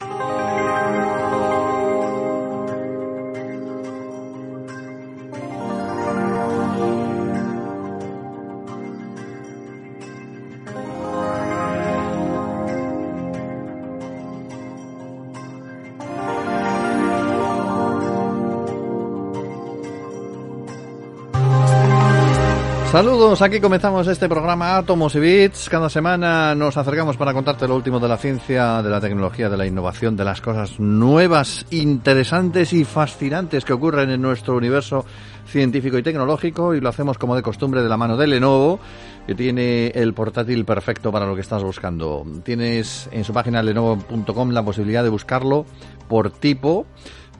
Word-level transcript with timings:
you 0.00 0.33
Saludos, 22.94 23.42
aquí 23.42 23.58
comenzamos 23.58 24.06
este 24.06 24.28
programa 24.28 24.76
Átomos 24.76 25.16
y 25.16 25.18
Bits. 25.18 25.68
Cada 25.68 25.90
semana 25.90 26.54
nos 26.54 26.76
acercamos 26.76 27.16
para 27.16 27.32
contarte 27.32 27.66
lo 27.66 27.74
último 27.74 27.98
de 27.98 28.06
la 28.06 28.16
ciencia, 28.16 28.82
de 28.82 28.88
la 28.88 29.00
tecnología, 29.00 29.50
de 29.50 29.56
la 29.56 29.66
innovación, 29.66 30.16
de 30.16 30.22
las 30.22 30.40
cosas 30.40 30.78
nuevas, 30.78 31.66
interesantes 31.70 32.72
y 32.72 32.84
fascinantes 32.84 33.64
que 33.64 33.72
ocurren 33.72 34.10
en 34.10 34.22
nuestro 34.22 34.54
universo 34.54 35.04
científico 35.44 35.98
y 35.98 36.04
tecnológico 36.04 36.72
y 36.72 36.80
lo 36.80 36.88
hacemos 36.88 37.18
como 37.18 37.34
de 37.34 37.42
costumbre 37.42 37.82
de 37.82 37.88
la 37.88 37.96
mano 37.96 38.16
de 38.16 38.28
Lenovo, 38.28 38.78
que 39.26 39.34
tiene 39.34 39.88
el 39.88 40.14
portátil 40.14 40.64
perfecto 40.64 41.10
para 41.10 41.26
lo 41.26 41.34
que 41.34 41.40
estás 41.40 41.64
buscando. 41.64 42.24
Tienes 42.44 43.08
en 43.10 43.24
su 43.24 43.32
página 43.32 43.60
lenovo.com 43.60 44.50
la 44.50 44.64
posibilidad 44.64 45.02
de 45.02 45.10
buscarlo 45.10 45.66
por 46.06 46.30
tipo 46.30 46.86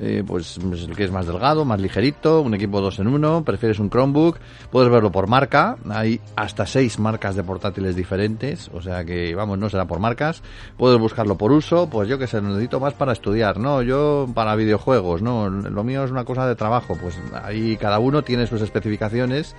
eh, 0.00 0.24
pues 0.26 0.58
el 0.58 0.96
que 0.96 1.04
es 1.04 1.10
más 1.10 1.26
delgado, 1.26 1.64
más 1.64 1.80
ligerito, 1.80 2.40
un 2.40 2.54
equipo 2.54 2.80
2 2.80 2.98
en 3.00 3.08
1, 3.08 3.44
prefieres 3.44 3.78
un 3.78 3.90
Chromebook, 3.90 4.38
puedes 4.70 4.90
verlo 4.90 5.12
por 5.12 5.28
marca, 5.28 5.76
hay 5.90 6.20
hasta 6.36 6.66
6 6.66 6.98
marcas 6.98 7.36
de 7.36 7.44
portátiles 7.44 7.94
diferentes, 7.94 8.70
o 8.72 8.80
sea 8.80 9.04
que 9.04 9.34
vamos, 9.34 9.58
no 9.58 9.70
será 9.70 9.86
por 9.86 10.00
marcas, 10.00 10.42
puedes 10.76 10.98
buscarlo 10.98 11.36
por 11.36 11.52
uso, 11.52 11.88
pues 11.88 12.08
yo 12.08 12.18
que 12.18 12.26
sé, 12.26 12.42
necesito 12.42 12.80
más 12.80 12.94
para 12.94 13.12
estudiar, 13.12 13.58
no, 13.58 13.82
yo 13.82 14.28
para 14.34 14.56
videojuegos, 14.56 15.22
no, 15.22 15.48
lo 15.48 15.84
mío 15.84 16.04
es 16.04 16.10
una 16.10 16.24
cosa 16.24 16.46
de 16.46 16.56
trabajo, 16.56 16.96
pues 17.00 17.18
ahí 17.42 17.76
cada 17.76 17.98
uno 17.98 18.22
tiene 18.22 18.46
sus 18.46 18.62
especificaciones 18.62 19.54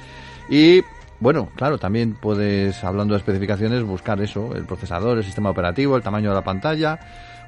y 0.50 0.82
bueno, 1.20 1.50
claro, 1.56 1.78
también 1.78 2.18
puedes, 2.20 2.84
hablando 2.84 3.14
de 3.14 3.20
especificaciones, 3.20 3.84
buscar 3.84 4.22
eso, 4.22 4.54
el 4.54 4.66
procesador, 4.66 5.18
el 5.18 5.24
sistema 5.24 5.50
operativo, 5.50 5.96
el 5.96 6.04
tamaño 6.04 6.30
de 6.30 6.36
la 6.36 6.44
pantalla, 6.44 7.00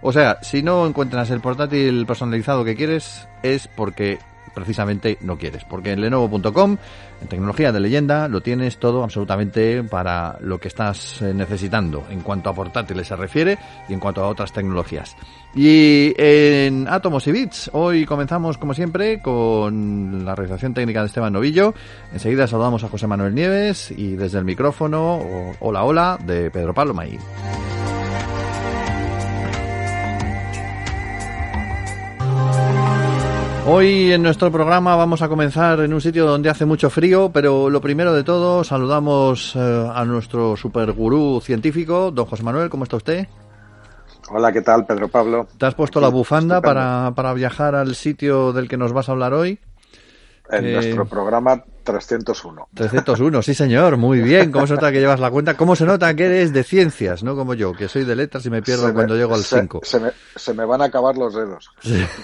o 0.01 0.11
sea, 0.11 0.39
si 0.41 0.63
no 0.63 0.85
encuentras 0.85 1.29
el 1.29 1.41
portátil 1.41 2.05
personalizado 2.05 2.63
que 2.63 2.75
quieres, 2.75 3.27
es 3.43 3.67
porque 3.67 4.19
precisamente 4.57 5.19
no 5.21 5.37
quieres. 5.37 5.63
Porque 5.65 5.91
en 5.91 6.01
lenovo.com, 6.01 6.77
en 7.21 7.27
tecnología 7.27 7.71
de 7.71 7.79
leyenda, 7.79 8.27
lo 8.27 8.41
tienes 8.41 8.79
todo 8.79 9.03
absolutamente 9.03 9.83
para 9.83 10.37
lo 10.41 10.59
que 10.59 10.67
estás 10.67 11.21
eh, 11.21 11.31
necesitando 11.31 12.05
en 12.09 12.21
cuanto 12.21 12.49
a 12.49 12.55
portátiles 12.55 13.07
se 13.07 13.15
refiere 13.15 13.59
y 13.87 13.93
en 13.93 13.99
cuanto 13.99 14.23
a 14.23 14.27
otras 14.27 14.51
tecnologías. 14.51 15.15
Y 15.53 16.13
en 16.17 16.87
Atomos 16.87 17.27
y 17.27 17.31
Bits, 17.33 17.69
hoy 17.73 18.05
comenzamos 18.05 18.57
como 18.57 18.73
siempre 18.73 19.21
con 19.21 20.25
la 20.25 20.33
realización 20.33 20.73
técnica 20.73 21.01
de 21.01 21.07
Esteban 21.07 21.33
Novillo. 21.33 21.75
Enseguida 22.11 22.47
saludamos 22.47 22.83
a 22.83 22.89
José 22.89 23.05
Manuel 23.05 23.35
Nieves 23.35 23.91
y 23.91 24.15
desde 24.15 24.39
el 24.39 24.45
micrófono, 24.45 25.21
hola 25.59 25.83
hola, 25.83 26.19
de 26.25 26.49
Pedro 26.49 26.73
Pablo 26.73 26.95
Hoy 33.69 34.13
en 34.13 34.23
nuestro 34.23 34.49
programa 34.49 34.95
vamos 34.95 35.21
a 35.21 35.27
comenzar 35.27 35.81
en 35.81 35.93
un 35.93 35.99
sitio 35.99 36.25
donde 36.25 36.49
hace 36.49 36.65
mucho 36.65 36.89
frío, 36.89 37.31
pero 37.33 37.69
lo 37.69 37.81
primero 37.81 38.13
de 38.13 38.23
todo 38.23 38.63
saludamos 38.63 39.57
eh, 39.57 39.89
a 39.93 40.05
nuestro 40.05 40.55
super 40.55 40.93
gurú 40.93 41.41
científico, 41.41 42.09
don 42.09 42.27
José 42.27 42.43
Manuel, 42.43 42.69
¿cómo 42.69 42.85
está 42.85 42.95
usted? 42.95 43.27
Hola, 44.29 44.53
¿qué 44.53 44.61
tal, 44.61 44.85
Pedro 44.85 45.09
Pablo? 45.09 45.49
¿Te 45.57 45.65
has 45.65 45.75
puesto 45.75 45.99
la 45.99 46.07
bufanda 46.07 46.61
para, 46.61 47.11
para, 47.13 47.33
viajar 47.33 47.75
al 47.75 47.93
sitio 47.95 48.53
del 48.53 48.69
que 48.69 48.77
nos 48.77 48.93
vas 48.93 49.09
a 49.09 49.11
hablar 49.11 49.33
hoy? 49.33 49.59
En 50.49 50.65
Eh, 50.65 50.73
nuestro 50.73 51.05
programa 51.05 51.61
301. 51.91 52.67
301, 52.73 53.41
sí 53.41 53.53
señor, 53.53 53.95
muy 53.97 54.19
bien. 54.21 54.51
¿Cómo 54.51 54.67
se 54.67 54.73
nota 54.73 54.91
que 54.91 54.99
llevas 54.99 55.19
la 55.21 55.31
cuenta? 55.31 55.55
¿Cómo 55.55 55.75
se 55.75 55.85
nota 55.85 56.13
que 56.13 56.25
eres 56.25 56.51
de 56.51 56.63
ciencias, 56.63 57.23
no 57.23 57.35
como 57.35 57.53
yo, 57.53 57.71
que 57.73 57.87
soy 57.87 58.03
de 58.03 58.15
letras 58.15 58.45
y 58.45 58.49
me 58.49 58.61
pierdo 58.61 58.83
Se 58.83 58.87
me- 58.89 58.93
cuando 58.93 59.15
llego 59.15 59.33
al 59.33 59.43
se- 59.43 59.59
5? 59.61 59.79
Se, 59.83 59.99
me, 59.99 60.11
se 60.35 60.53
me 60.53 60.65
van 60.65 60.81
a 60.81 60.85
acabar 60.85 61.17
los 61.17 61.33
dedos 61.33 61.69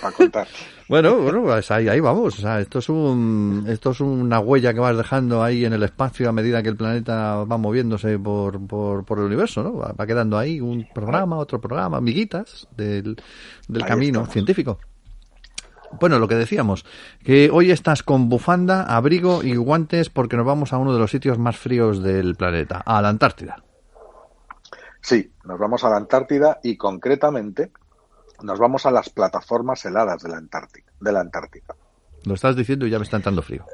para 0.02 0.14
contar. 0.16 0.48
Bueno, 0.90 1.16
bueno, 1.16 1.44
pues 1.44 1.72
ahí, 1.72 1.88
ahí 1.88 2.02
vamos. 2.02 2.38
O 2.38 2.42
sea, 2.42 2.60
esto 2.60 2.80
es 2.80 2.90
un, 2.90 3.66
esto 3.70 3.92
es 3.92 4.02
una 4.02 4.42
huella 4.42 4.74
que 4.74 4.82
vas 4.82 4.96
dejando 4.96 5.42
ahí 5.42 5.64
en 5.64 5.72
el 5.72 5.82
espacio 5.82 6.28
a 6.28 6.34
medida 6.34 6.62
que 6.62 6.68
el 6.68 6.76
planeta 6.76 7.38
va 7.46 7.58
moviéndose 7.58 8.20
por, 8.20 8.60
por, 8.68 9.06
por 9.06 9.18
el 9.20 9.24
universo, 9.26 9.64
¿no? 9.64 9.78
Va, 9.78 9.94
va 9.94 10.06
quedando 10.06 10.38
ahí 10.38 10.60
un 10.60 10.86
programa, 10.94 11.38
otro 11.38 11.60
programa, 11.62 11.98
amiguitas 11.98 12.68
del, 12.76 13.16
del 13.70 13.82
Ahí 13.82 13.88
camino 13.88 14.20
estamos. 14.20 14.34
científico. 14.34 14.78
Bueno, 16.00 16.20
lo 16.20 16.28
que 16.28 16.36
decíamos, 16.36 16.86
que 17.24 17.50
hoy 17.52 17.72
estás 17.72 18.04
con 18.04 18.30
bufanda, 18.30 18.84
abrigo 18.84 19.44
y 19.44 19.56
guantes 19.56 20.10
porque 20.10 20.38
nos 20.38 20.46
vamos 20.46 20.74
a 20.74 20.78
uno 20.78 20.94
de 20.94 21.00
los 21.00 21.12
sitios 21.12 21.38
más 21.38 21.58
fríos 21.58 22.04
del 22.04 22.36
planeta, 22.36 22.82
a 22.86 23.02
la 23.02 23.10
Antártida. 23.10 23.64
Sí, 25.02 25.32
nos 25.44 25.60
vamos 25.60 25.84
a 25.84 25.90
la 25.90 25.98
Antártida 25.98 26.60
y 26.64 26.78
concretamente 26.78 27.72
nos 28.42 28.60
vamos 28.60 28.86
a 28.86 28.92
las 28.92 29.10
plataformas 29.10 29.84
heladas 29.86 30.24
de 30.24 30.30
la 30.30 30.38
Antártica. 30.38 30.92
De 31.00 31.12
la 31.12 31.20
Antártica. 31.20 31.76
Lo 32.26 32.34
estás 32.34 32.56
diciendo 32.56 32.86
y 32.88 32.90
ya 32.90 33.00
me 33.00 33.04
está 33.04 33.18
entrando 33.18 33.42
frío. 33.42 33.66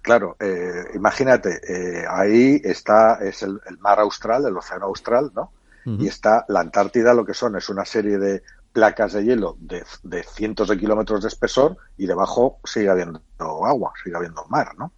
Claro, 0.00 0.36
eh, 0.40 0.84
imagínate, 0.94 1.60
eh, 1.68 2.04
ahí 2.08 2.60
está 2.64 3.16
es 3.16 3.42
el, 3.42 3.60
el 3.68 3.78
mar 3.78 4.00
austral, 4.00 4.46
el 4.46 4.56
océano 4.56 4.86
austral, 4.86 5.32
¿no? 5.34 5.52
Y 5.84 6.06
está 6.06 6.44
la 6.48 6.60
Antártida, 6.60 7.14
lo 7.14 7.24
que 7.24 7.32
son 7.32 7.56
es 7.56 7.70
una 7.70 7.86
serie 7.86 8.18
de 8.18 8.42
placas 8.78 9.12
de 9.12 9.24
hielo 9.24 9.56
de, 9.58 9.82
de 10.04 10.22
cientos 10.22 10.68
de 10.68 10.78
kilómetros 10.78 11.22
de 11.22 11.26
espesor 11.26 11.76
y 11.96 12.06
debajo 12.06 12.60
sigue 12.62 12.88
habiendo 12.88 13.20
agua, 13.66 13.92
sigue 14.04 14.14
habiendo 14.14 14.44
mar, 14.44 14.78
¿no? 14.78 14.92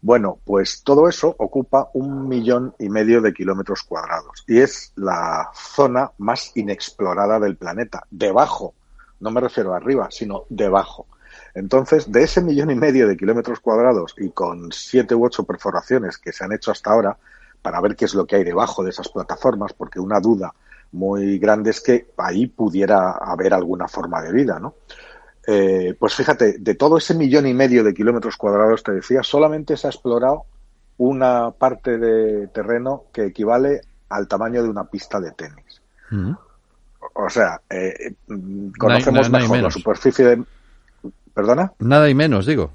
Bueno, 0.00 0.38
pues 0.42 0.82
todo 0.82 1.06
eso 1.06 1.36
ocupa 1.38 1.90
un 1.92 2.26
millón 2.28 2.74
y 2.78 2.88
medio 2.88 3.20
de 3.20 3.34
kilómetros 3.34 3.82
cuadrados 3.82 4.42
y 4.46 4.60
es 4.60 4.94
la 4.96 5.50
zona 5.54 6.12
más 6.16 6.52
inexplorada 6.54 7.38
del 7.38 7.58
planeta, 7.58 8.06
debajo, 8.10 8.72
no 9.20 9.30
me 9.30 9.42
refiero 9.42 9.74
arriba, 9.74 10.08
sino 10.10 10.44
debajo. 10.48 11.06
Entonces, 11.52 12.10
de 12.10 12.22
ese 12.22 12.40
millón 12.40 12.70
y 12.70 12.74
medio 12.74 13.06
de 13.06 13.18
kilómetros 13.18 13.60
cuadrados 13.60 14.14
y 14.16 14.30
con 14.30 14.72
siete 14.72 15.14
u 15.14 15.26
ocho 15.26 15.44
perforaciones 15.44 16.16
que 16.16 16.32
se 16.32 16.42
han 16.42 16.54
hecho 16.54 16.70
hasta 16.70 16.90
ahora 16.90 17.18
para 17.60 17.82
ver 17.82 17.96
qué 17.96 18.06
es 18.06 18.14
lo 18.14 18.24
que 18.24 18.36
hay 18.36 18.44
debajo 18.44 18.82
de 18.82 18.90
esas 18.90 19.10
plataformas, 19.10 19.74
porque 19.74 20.00
una 20.00 20.20
duda 20.20 20.54
muy 20.94 21.38
grande 21.38 21.70
es 21.70 21.80
que 21.80 22.06
ahí 22.16 22.46
pudiera 22.46 23.10
haber 23.10 23.52
alguna 23.52 23.88
forma 23.88 24.22
de 24.22 24.32
vida, 24.32 24.60
¿no? 24.60 24.74
Eh, 25.46 25.94
pues 25.98 26.14
fíjate, 26.14 26.58
de 26.58 26.74
todo 26.76 26.96
ese 26.96 27.14
millón 27.14 27.46
y 27.46 27.52
medio 27.52 27.82
de 27.82 27.92
kilómetros 27.92 28.36
cuadrados, 28.36 28.82
te 28.82 28.92
decía, 28.92 29.22
solamente 29.22 29.76
se 29.76 29.88
ha 29.88 29.90
explorado 29.90 30.44
una 30.98 31.50
parte 31.50 31.98
de 31.98 32.46
terreno 32.48 33.04
que 33.12 33.26
equivale 33.26 33.80
al 34.08 34.28
tamaño 34.28 34.62
de 34.62 34.68
una 34.68 34.84
pista 34.84 35.20
de 35.20 35.32
tenis. 35.32 35.82
Ujú. 36.12 36.36
O 37.14 37.28
sea, 37.28 37.60
eh, 37.68 38.14
mm, 38.28 38.70
conocemos 38.78 39.30
nada 39.30 39.44
y 39.44 39.48
mejor 39.48 39.62
la 39.64 39.70
superficie 39.70 40.24
de... 40.24 40.44
¿Perdona? 41.34 41.72
Nada 41.80 42.08
y 42.08 42.14
menos, 42.14 42.46
digo. 42.46 42.70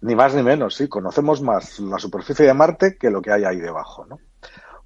Ni 0.00 0.16
más 0.16 0.34
ni 0.34 0.42
menos, 0.42 0.74
sí, 0.74 0.88
conocemos 0.88 1.40
más 1.40 1.78
la 1.78 1.98
superficie 1.98 2.44
de 2.44 2.54
Marte 2.54 2.96
que 2.96 3.10
lo 3.10 3.22
que 3.22 3.30
hay 3.30 3.44
ahí 3.44 3.58
debajo, 3.58 4.04
¿no? 4.06 4.18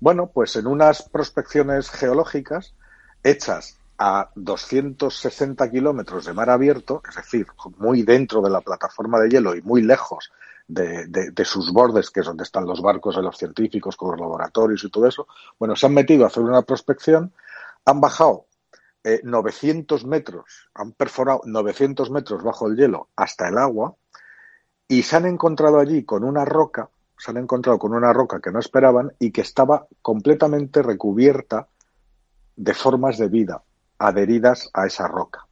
Bueno, 0.03 0.33
pues 0.35 0.57
en 0.57 0.67
unas 0.67 1.09
prospecciones 1.09 1.89
geológicas 1.89 2.75
hechas 3.23 3.79
a 3.99 4.31
260 4.35 5.71
kilómetros 5.71 6.25
de 6.25 6.33
mar 6.33 6.51
abierto, 6.51 7.03
es 7.09 7.15
decir, 7.15 7.47
muy 7.79 8.03
dentro 8.03 8.43
de 8.43 8.51
la 8.51 8.61
plataforma 8.63 9.21
de 9.21 9.29
hielo 9.29 9.55
y 9.55 9.63
muy 9.63 9.81
lejos 9.83 10.33
de, 10.67 11.07
de- 11.07 11.45
sus 11.45 11.73
bordes, 11.73 12.11
que 12.11 12.19
es 12.21 12.27
donde 12.27 12.43
están 12.43 12.67
los 12.67 12.83
barcos 12.83 13.15
de 13.15 13.23
los 13.23 13.37
científicos 13.39 13.97
con 13.97 14.11
los 14.11 14.19
laboratorios 14.21 14.83
y 14.83 14.91
todo 14.91 15.07
eso, 15.07 15.29
bueno, 15.57 15.77
se 15.77 15.87
han 15.87 15.95
metido 15.95 16.25
a 16.25 16.29
hacer 16.29 16.43
una 16.43 16.63
prospección, 16.63 17.33
han 17.85 18.01
bajado 18.01 18.47
eh, 19.05 19.21
900 19.23 20.05
metros, 20.05 20.69
han 20.75 20.93
perforado 20.93 21.43
900 21.45 22.11
metros 22.11 22.43
bajo 22.43 22.67
el 22.67 22.77
hielo 22.77 23.09
hasta 23.15 23.49
el 23.49 23.57
agua 23.57 23.95
y 24.89 25.03
se 25.03 25.17
han 25.17 25.27
encontrado 25.27 25.79
allí 25.79 26.05
con 26.05 26.25
una 26.25 26.45
roca, 26.45 26.91
se 27.19 27.31
han 27.31 27.37
encontrado 27.37 27.79
con 27.79 27.95
una 27.95 28.13
roca 28.13 28.41
que 28.41 28.51
no 28.51 28.59
esperaban 28.59 29.13
y 29.19 29.31
que 29.31 29.43
estaba 29.43 29.87
completamente 30.01 30.83
recubierta 30.83 31.69
de 32.57 32.75
formas 32.75 33.19
de 33.19 33.29
vida 33.29 33.63
adheridas 33.99 34.71
a 34.75 34.87
esa 34.87 35.07
roca. 35.09 35.47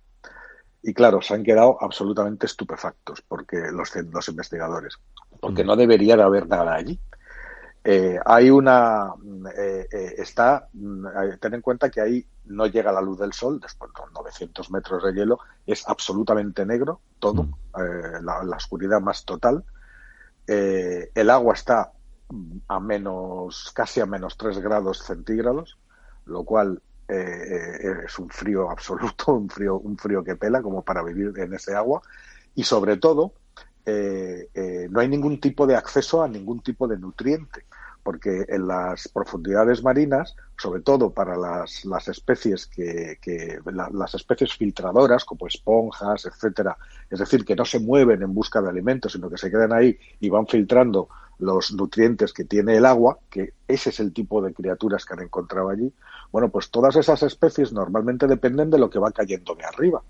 Y 0.83 0.95
claro, 0.95 1.21
se 1.23 1.35
han 1.35 1.45
quedado 1.45 1.77
absolutamente 1.81 2.47
estupefactos 2.47 3.23
porque 3.23 3.71
los, 3.73 3.95
los 3.97 4.29
investigadores, 4.29 4.99
porque 5.41 5.65
no 5.65 5.77
debería 5.77 6.17
de 6.17 6.23
haber 6.23 6.49
nada 6.49 6.75
allí. 6.75 6.99
Eh, 7.83 8.19
hay 8.27 8.51
una 8.51 9.15
eh, 9.57 9.87
eh, 9.91 10.15
está 10.19 10.69
ten 11.41 11.55
en 11.55 11.63
cuenta 11.63 11.89
que 11.89 12.03
ahí 12.03 12.27
no 12.45 12.67
llega 12.67 12.93
la 12.93 13.01
luz 13.01 13.19
del 13.19 13.33
sol 13.33 13.59
después 13.59 13.91
de 13.95 14.13
900 14.13 14.71
metros 14.71 15.03
de 15.03 15.15
hielo 15.15 15.39
es 15.67 15.89
absolutamente 15.89 16.67
negro 16.67 17.01
todo 17.19 17.49
la, 17.73 18.45
la, 18.45 18.57
oscuridad 18.57 19.01
más 19.01 19.25
total 19.25 19.65
el 20.53 21.31
agua 21.31 21.55
está 21.55 21.93
a 22.69 22.81
menos 22.81 23.71
casi 23.75 24.01
a 24.01 24.07
menos 24.07 24.37
3 24.37 24.59
grados 24.59 25.05
centígrados 25.05 25.79
lo 26.27 26.45
cual 26.45 26.83
es 27.07 28.19
un 28.19 28.29
frío 28.31 28.71
absoluto 28.71 29.33
un 29.35 29.49
frío 29.49 29.79
un 29.79 29.97
frío 29.97 30.25
que 30.25 30.37
pela 30.37 30.63
como 30.63 30.83
para 30.83 31.03
vivir 31.03 31.33
en 31.39 31.55
ese 31.55 31.75
agua. 31.75 32.03
Y 32.55 32.65
sobre 32.65 32.97
todo 32.97 33.35
eh, 33.87 34.49
eh, 34.55 34.89
no 34.91 35.01
hay 35.01 35.09
ningún 35.09 35.41
tipo 35.41 35.67
de 35.67 35.75
acceso 35.75 36.23
a 36.23 36.29
ningún 36.29 36.61
tipo 36.61 36.87
de 36.87 36.99
nutriente, 36.99 37.65
porque 38.03 38.45
en 38.49 38.67
las 38.67 39.09
profundidades 39.09 39.83
marinas, 39.83 40.37
sobre 40.57 40.83
todo 40.83 41.11
para 41.11 41.37
las, 41.37 41.85
las 41.85 42.09
especies 42.09 42.67
que, 42.67 43.19
las 43.65 44.15
especies 44.15 44.55
filtradoras 44.55 45.25
como 45.25 45.47
esponjas, 45.47 46.27
etcétera, 46.27 46.77
es 47.09 47.19
decir, 47.19 47.45
que 47.45 47.57
no 47.57 47.65
se 47.65 47.81
mueven 47.81 48.23
en 48.23 48.35
busca 48.35 48.61
de 48.61 48.69
alimentos, 48.69 49.13
sino 49.13 49.31
que 49.31 49.39
se 49.39 49.51
quedan 49.51 49.73
ahí 49.73 49.99
y 50.21 50.29
van 50.29 50.47
filtrando 50.47 51.09
los 51.39 51.73
nutrientes 51.73 52.33
que 52.33 52.45
tiene 52.45 52.77
el 52.77 52.85
agua, 52.85 53.19
que 53.31 53.55
ese 53.67 53.91
es 53.91 54.01
el 54.01 54.13
tipo 54.13 54.43
de 54.43 54.53
criaturas 54.53 55.05
que 55.05 55.15
han 55.15 55.23
encontrado 55.23 55.71
allí. 55.71 55.93
Bueno, 56.31 56.51
pues 56.51 56.71
todas 56.71 56.97
esas 56.97 57.23
especies 57.23 57.73
normalmente 57.73 58.27
dependen 58.27 58.71
de 58.71 58.79
lo 58.79 58.91
que 58.91 58.99
va 58.99 59.11
cayendo 59.11 59.55
de 59.55 59.65
arriba 59.65 60.03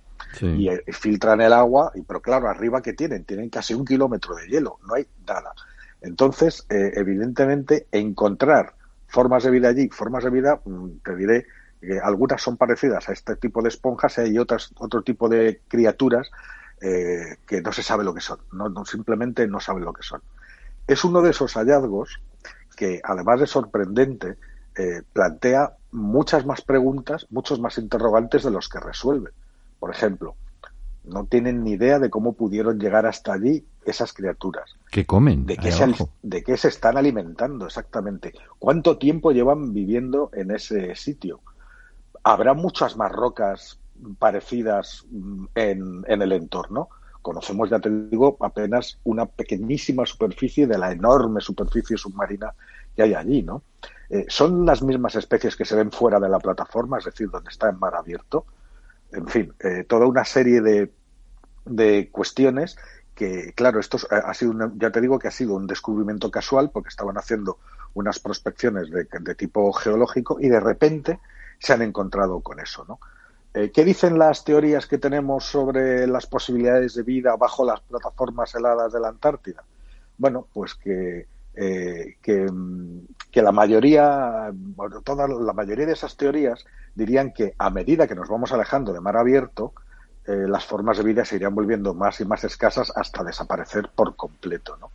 y 0.43 0.69
eh, 0.69 0.83
filtran 0.89 1.41
el 1.41 1.53
agua, 1.53 1.93
y, 1.95 2.03
pero 2.03 2.21
claro, 2.21 2.49
arriba 2.49 2.83
que 2.83 2.93
tienen, 2.93 3.25
tienen 3.25 3.49
casi 3.49 3.75
un 3.75 3.85
kilómetro 3.85 4.35
de 4.35 4.49
hielo, 4.49 4.79
no 4.87 4.95
hay 4.95 5.07
nada. 5.27 5.55
Entonces, 6.02 6.67
eh, 6.70 6.93
evidentemente, 6.97 7.87
encontrar 7.93 8.75
formas 9.06 9.44
de 9.44 9.50
vida 9.50 9.69
allí, 9.69 9.88
formas 9.88 10.25
de 10.25 10.31
vida, 10.31 10.61
mm, 10.64 10.88
te 11.05 11.17
diré 11.17 11.47
que 11.81 11.99
algunas 11.99 12.43
son 12.43 12.56
parecidas 12.56 13.08
a 13.08 13.12
este 13.12 13.37
tipo 13.37 13.62
de 13.62 13.69
esponjas 13.69 14.19
y 14.19 14.20
hay 14.23 14.38
otras, 14.38 14.73
otro 14.79 15.02
tipo 15.02 15.29
de 15.29 15.61
criaturas 15.69 16.31
eh, 16.81 17.37
que 17.47 17.61
no 17.62 17.73
se 17.73 17.82
sabe 17.82 18.05
lo 18.05 18.14
que 18.14 18.20
son, 18.20 18.38
no, 18.52 18.85
simplemente 18.85 19.47
no 19.47 19.61
saben 19.61 19.85
lo 19.85 19.93
que 19.93 20.02
son. 20.02 20.23
Es 20.87 21.05
uno 21.05 21.23
de 21.23 21.31
esos 21.31 21.55
hallazgos 21.55 22.20
que, 22.76 23.00
además 23.05 23.41
de 23.41 23.46
sorprendente, 23.46 24.37
plantea 25.12 25.75
muchas 25.93 26.46
más 26.46 26.62
preguntas, 26.62 27.26
muchos 27.29 27.61
más 27.61 27.76
interrogantes 27.76 28.43
de 28.44 28.50
los 28.50 28.70
que 28.70 28.81
resuelve. 28.81 29.31
Por 29.79 29.91
ejemplo, 29.91 30.37
no 31.05 31.26
tienen 31.26 31.64
ni 31.64 31.73
idea 31.73 31.99
de 31.99 32.11
cómo 32.11 32.32
pudieron 32.32 32.79
llegar 32.79 33.06
hasta 33.06 33.32
allí 33.32 33.64
esas 33.91 34.13
criaturas. 34.13 34.77
¿Qué 34.91 35.05
comen? 35.05 35.47
De 35.47 35.57
qué, 35.57 35.73
se, 35.73 35.93
de 36.23 36.43
qué 36.43 36.57
se 36.57 36.69
están 36.69 36.97
alimentando 36.97 37.67
exactamente. 37.67 38.33
¿Cuánto 38.59 38.99
tiempo 38.99 39.33
llevan 39.33 39.73
viviendo 39.73 40.31
en 40.33 40.51
ese 40.51 40.95
sitio? 40.97 41.41
¿Habrá 42.23 42.55
muchas 42.55 42.97
más 42.97 43.13
rocas 43.13 43.79
parecidas 44.19 45.05
mm, 45.11 45.45
en, 45.55 46.05
en 46.07 46.23
el 46.23 46.33
entorno? 46.33 46.89
Conocemos, 47.23 47.69
ya 47.69 47.79
te 47.79 47.91
digo, 47.91 48.37
apenas 48.41 48.99
una 49.05 49.27
pequeñísima 49.27 50.07
superficie 50.07 50.67
de 50.67 50.79
la 50.79 50.93
enorme 50.93 51.41
superficie 51.41 51.97
submarina 51.97 52.55
que 52.97 53.03
hay 53.03 53.15
allí, 53.15 53.43
¿no? 53.43 53.63
Eh, 54.09 54.25
¿Son 54.29 54.65
las 54.65 54.83
mismas 54.83 55.15
especies 55.17 55.55
que 55.55 55.65
se 55.65 55.77
ven 55.77 55.93
fuera 55.93 56.19
de 56.19 56.29
la 56.29 56.39
plataforma, 56.39 56.99
es 56.99 57.05
decir, 57.05 57.31
donde 57.31 57.51
está 57.51 57.69
en 57.69 57.79
mar 57.79 57.95
abierto? 57.95 58.47
en 59.13 59.27
fin, 59.27 59.53
eh, 59.61 59.85
toda 59.89 60.07
una 60.07 60.25
serie 60.25 60.61
de, 60.61 60.93
de 61.65 62.09
cuestiones 62.11 62.77
que, 63.20 63.52
claro, 63.52 63.81
esto 63.81 63.99
ha 64.08 64.32
sido, 64.32 64.72
ya 64.76 64.90
te 64.90 64.99
digo 65.02 65.19
que 65.19 65.28
ha 65.28 65.31
sido 65.31 65.55
un 65.55 65.67
descubrimiento 65.67 66.31
casual 66.31 66.70
porque 66.70 66.88
estaban 66.88 67.19
haciendo 67.19 67.58
unas 67.93 68.19
prospecciones 68.19 68.88
de, 68.90 69.34
tipo 69.34 69.70
geológico 69.75 70.38
y 70.40 70.49
de 70.49 70.58
repente 70.58 71.20
se 71.58 71.75
han 71.75 71.82
encontrado 71.82 72.40
con 72.40 72.61
eso, 72.61 72.87
¿no? 72.88 72.99
Eh, 73.52 73.70
¿Qué 73.72 73.84
dicen 73.84 74.19
las 74.19 74.43
teorías 74.43 74.87
que 74.87 74.96
tenemos 74.96 75.44
sobre 75.44 76.06
las 76.06 76.26
posibilidades 76.26 76.94
de 76.94 77.02
vida 77.02 77.37
bajo 77.37 77.62
las 77.62 77.81
plataformas 77.81 78.55
heladas 78.55 78.90
de 78.90 79.00
la 79.00 79.08
Antártida? 79.08 79.64
Bueno, 80.17 80.46
pues 80.55 80.75
que, 80.75 81.26
eh, 81.55 82.17
que, 82.22 82.46
que, 83.31 83.43
la 83.43 83.52
mayoría, 83.52 84.50
bueno, 84.55 85.02
toda 85.02 85.28
la 85.28 85.52
mayoría 85.52 85.84
de 85.84 85.93
esas 85.93 86.17
teorías 86.17 86.64
dirían 86.94 87.34
que 87.34 87.55
a 87.58 87.69
medida 87.69 88.06
que 88.06 88.14
nos 88.14 88.31
vamos 88.31 88.50
alejando 88.52 88.94
de 88.94 89.00
mar 89.00 89.19
abierto, 89.19 89.75
eh, 90.26 90.46
las 90.49 90.64
formas 90.64 90.99
de 90.99 91.05
vida 91.05 91.25
se 91.25 91.37
irían 91.37 91.55
volviendo 91.55 91.94
más 91.94 92.20
y 92.20 92.25
más 92.25 92.44
escasas 92.44 92.93
hasta 92.94 93.25
desaparecer 93.25 93.90
por 93.94 94.17
completo. 94.17 94.76
¿no? 94.78 94.90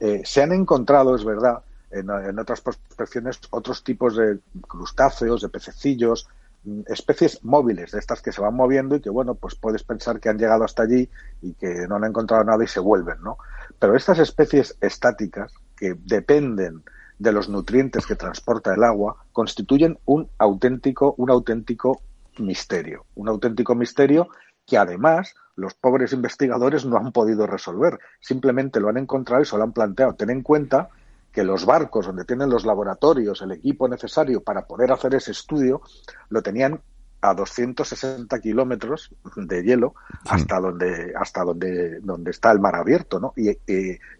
Eh, 0.00 0.22
se 0.24 0.42
han 0.42 0.52
encontrado, 0.52 1.14
es 1.14 1.24
verdad, 1.24 1.62
en, 1.90 2.38
otras 2.38 2.60
prospecciones 2.60 3.40
otros 3.50 3.82
tipos 3.84 4.16
de 4.16 4.38
crustáceos, 4.66 5.40
de 5.40 5.48
pececillos, 5.48 6.28
mm, 6.64 6.80
especies 6.88 7.44
móviles, 7.44 7.92
de 7.92 8.00
estas 8.00 8.20
que 8.20 8.32
se 8.32 8.40
van 8.40 8.54
moviendo 8.54 8.96
y 8.96 9.00
que, 9.00 9.08
bueno, 9.08 9.34
pues 9.34 9.54
puedes 9.54 9.82
pensar 9.82 10.20
que 10.20 10.28
han 10.28 10.38
llegado 10.38 10.64
hasta 10.64 10.82
allí 10.82 11.08
y 11.40 11.54
que 11.54 11.86
no 11.88 11.96
han 11.96 12.04
encontrado 12.04 12.44
nada 12.44 12.62
y 12.62 12.66
se 12.66 12.80
vuelven, 12.80 13.22
¿no? 13.22 13.38
Pero 13.78 13.96
estas 13.96 14.18
especies 14.18 14.76
estáticas, 14.80 15.54
que 15.76 15.94
dependen 15.94 16.82
de 17.18 17.32
los 17.32 17.48
nutrientes 17.48 18.06
que 18.06 18.16
transporta 18.16 18.74
el 18.74 18.84
agua 18.84 19.16
constituyen 19.32 19.98
un 20.04 20.28
auténtico, 20.38 21.14
un 21.18 21.30
auténtico 21.30 22.00
misterio, 22.38 23.06
un 23.14 23.28
auténtico 23.28 23.74
misterio 23.74 24.28
que 24.66 24.76
además 24.76 25.34
los 25.54 25.74
pobres 25.74 26.12
investigadores 26.12 26.84
no 26.84 26.98
han 26.98 27.12
podido 27.12 27.46
resolver, 27.46 27.98
simplemente 28.20 28.80
lo 28.80 28.88
han 28.88 28.98
encontrado 28.98 29.42
y 29.42 29.46
se 29.46 29.56
lo 29.56 29.62
han 29.62 29.72
planteado. 29.72 30.14
Ten 30.14 30.30
en 30.30 30.42
cuenta 30.42 30.90
que 31.32 31.44
los 31.44 31.64
barcos 31.64 32.06
donde 32.06 32.24
tienen 32.24 32.50
los 32.50 32.66
laboratorios, 32.66 33.42
el 33.42 33.52
equipo 33.52 33.88
necesario 33.88 34.42
para 34.42 34.66
poder 34.66 34.92
hacer 34.92 35.14
ese 35.14 35.32
estudio, 35.32 35.80
lo 36.28 36.42
tenían 36.42 36.80
a 37.28 37.34
260 37.34 38.38
kilómetros 38.40 39.10
de 39.36 39.62
hielo 39.62 39.94
hasta 40.26 40.60
donde 40.60 41.12
hasta 41.16 41.42
donde 41.42 42.00
donde 42.00 42.30
está 42.30 42.52
el 42.52 42.60
mar 42.60 42.76
abierto, 42.76 43.18
¿no? 43.18 43.32
Y, 43.36 43.56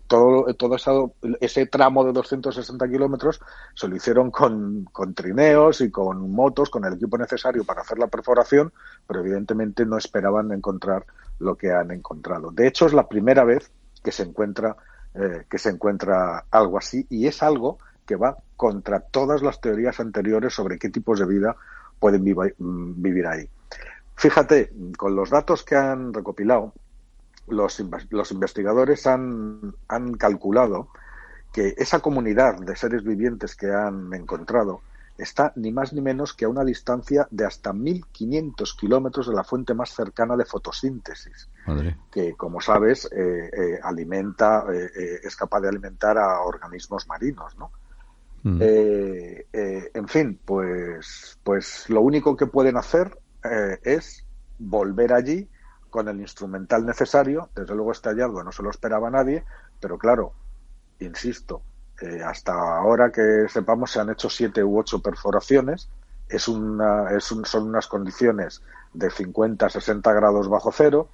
todo 0.07 0.55
todo 0.55 0.77
ese 1.41 1.67
tramo 1.67 2.05
de 2.05 2.13
260 2.13 2.89
kilómetros 2.89 3.41
se 3.75 3.89
lo 3.89 3.97
hicieron 3.97 4.31
con, 4.31 4.85
con 4.93 5.15
trineos 5.15 5.81
y 5.81 5.91
con 5.91 6.31
motos, 6.31 6.71
con 6.71 6.85
el 6.85 6.95
equipo 6.95 7.19
necesario 7.19 7.65
para 7.65 7.81
hacer 7.81 7.99
la 7.99 8.07
perforación, 8.07 8.73
pero 9.05 9.21
evidentemente 9.21 9.85
no 9.85 9.99
esperaban 9.99 10.53
encontrar 10.53 11.05
lo 11.41 11.57
que 11.57 11.73
han 11.73 11.91
encontrado. 11.91 12.53
De 12.53 12.69
hecho, 12.69 12.87
es 12.87 12.93
la 12.93 13.09
primera 13.09 13.43
vez 13.43 13.73
que 14.05 14.13
se 14.13 14.23
encuentra 14.23 14.77
eh, 15.15 15.45
que 15.51 15.59
se 15.59 15.71
encuentra 15.71 16.45
algo 16.51 16.79
así 16.79 17.07
y 17.09 17.27
es 17.27 17.43
algo 17.43 17.79
que 18.07 18.17
va 18.17 18.37
contra 18.57 19.01
todas 19.01 19.43
las 19.43 19.61
teorías 19.61 19.99
anteriores 19.99 20.55
sobre 20.55 20.79
qué 20.79 20.91
tipos 20.91 21.19
de 21.19 21.27
vida 21.27 21.57
pueden 21.99 22.23
mm, 22.23 23.03
vivir 23.03 23.27
ahí. 23.27 23.49
Fíjate, 24.15 24.73
con 24.97 25.15
los 25.15 25.31
datos 25.31 25.63
que 25.63 25.77
han 25.77 26.13
recopilado, 26.13 26.73
los, 27.49 27.83
los 28.11 28.31
investigadores 28.33 29.07
han, 29.07 29.75
han 29.89 30.15
calculado 30.15 30.89
que 31.53 31.75
esa 31.77 32.01
comunidad 32.01 32.59
de 32.59 32.77
seres 32.77 33.05
vivientes 33.05 33.55
que 33.57 33.73
han 33.73 34.13
encontrado 34.15 34.81
está 35.19 35.53
ni 35.57 35.73
más 35.73 35.93
ni 35.93 36.01
menos 36.01 36.35
que 36.35 36.45
a 36.45 36.49
una 36.49 36.65
distancia 36.65 37.27
de 37.31 37.47
hasta 37.47 37.73
1.500 37.73 38.77
kilómetros 38.79 39.29
de 39.29 39.35
la 39.35 39.45
fuente 39.45 39.73
más 39.73 39.95
cercana 39.95 40.37
de 40.37 40.45
fotosíntesis, 40.45 41.49
que, 42.11 42.35
como 42.35 42.61
sabes, 42.61 43.07
eh, 43.11 43.51
eh, 43.53 43.81
alimenta, 43.83 44.67
eh, 44.73 45.21
es 45.23 45.35
capaz 45.37 45.61
de 45.61 45.69
alimentar 45.69 46.19
a 46.19 46.41
organismos 46.43 47.07
marinos, 47.07 47.57
¿no? 47.57 47.71
Mm. 48.47 48.59
Eh, 48.63 49.47
eh, 49.53 49.91
en 49.93 50.07
fin, 50.07 50.39
pues, 50.45 51.37
pues 51.43 51.91
lo 51.91 52.01
único 52.01 52.37
que 52.37 52.47
pueden 52.47 52.77
hacer 52.77 53.19
eh, 53.43 53.81
es 53.83 54.25
volver 54.57 55.13
allí 55.13 55.49
con 55.91 56.07
el 56.07 56.21
instrumental 56.21 56.87
necesario. 56.87 57.51
Desde 57.57 57.75
luego 57.75 57.91
este 57.91 58.11
hallazgo 58.11 58.45
no 58.45 58.53
se 58.53 58.63
lo 58.63 58.71
esperaba 58.71 59.11
nadie, 59.11 59.45
pero 59.81 59.99
claro, 59.99 60.33
insisto, 61.01 61.63
hasta 62.25 62.53
ahora 62.53 63.11
que 63.11 63.49
sepamos 63.49 63.91
se 63.91 63.99
han 63.99 64.11
hecho 64.11 64.31
siete 64.31 64.63
u 64.63 64.79
ocho 64.79 65.03
perforaciones. 65.03 65.89
Es 66.29 66.47
una, 66.47 67.11
es 67.17 67.25
son 67.25 67.69
unas 67.69 67.89
condiciones 67.89 68.63
de 68.93 69.11
50 69.11 69.69
60 69.71 70.13
grados 70.13 70.49
bajo 70.49 70.71
cero 70.71 71.09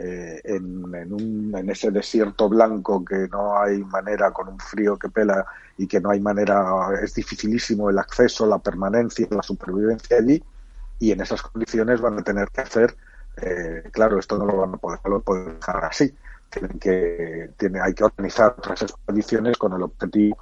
eh, 0.00 0.40
en, 0.44 1.12
un, 1.12 1.52
en, 1.56 1.70
ese 1.70 1.90
desierto 1.90 2.48
blanco 2.48 3.04
que 3.04 3.26
no 3.26 3.60
hay 3.60 3.78
manera, 3.78 4.30
con 4.30 4.46
un 4.46 4.60
frío 4.60 4.96
que 4.96 5.08
pela 5.08 5.44
y 5.76 5.88
que 5.88 6.00
no 6.00 6.10
hay 6.10 6.20
manera, 6.20 6.90
es 7.02 7.14
dificilísimo 7.14 7.90
el 7.90 7.98
acceso, 7.98 8.46
la 8.46 8.58
permanencia, 8.58 9.26
la 9.30 9.42
supervivencia 9.42 10.18
allí, 10.18 10.40
y 11.00 11.10
en 11.10 11.20
esas 11.20 11.42
condiciones 11.42 12.00
van 12.00 12.16
a 12.16 12.22
tener 12.22 12.48
que 12.50 12.60
hacer, 12.60 12.96
eh, 13.38 13.90
claro, 13.90 14.20
esto 14.20 14.38
no 14.38 14.46
lo 14.46 14.58
van 14.58 14.74
a 14.74 14.76
poder, 14.76 15.00
dejar 15.56 15.84
así, 15.84 16.14
tienen 16.48 16.78
que, 16.78 17.50
tiene, 17.56 17.80
hay 17.80 17.92
que 17.92 18.04
organizar 18.04 18.54
otras 18.56 18.82
expediciones 18.82 19.58
con 19.58 19.72
el 19.72 19.82
objetivo 19.82 20.38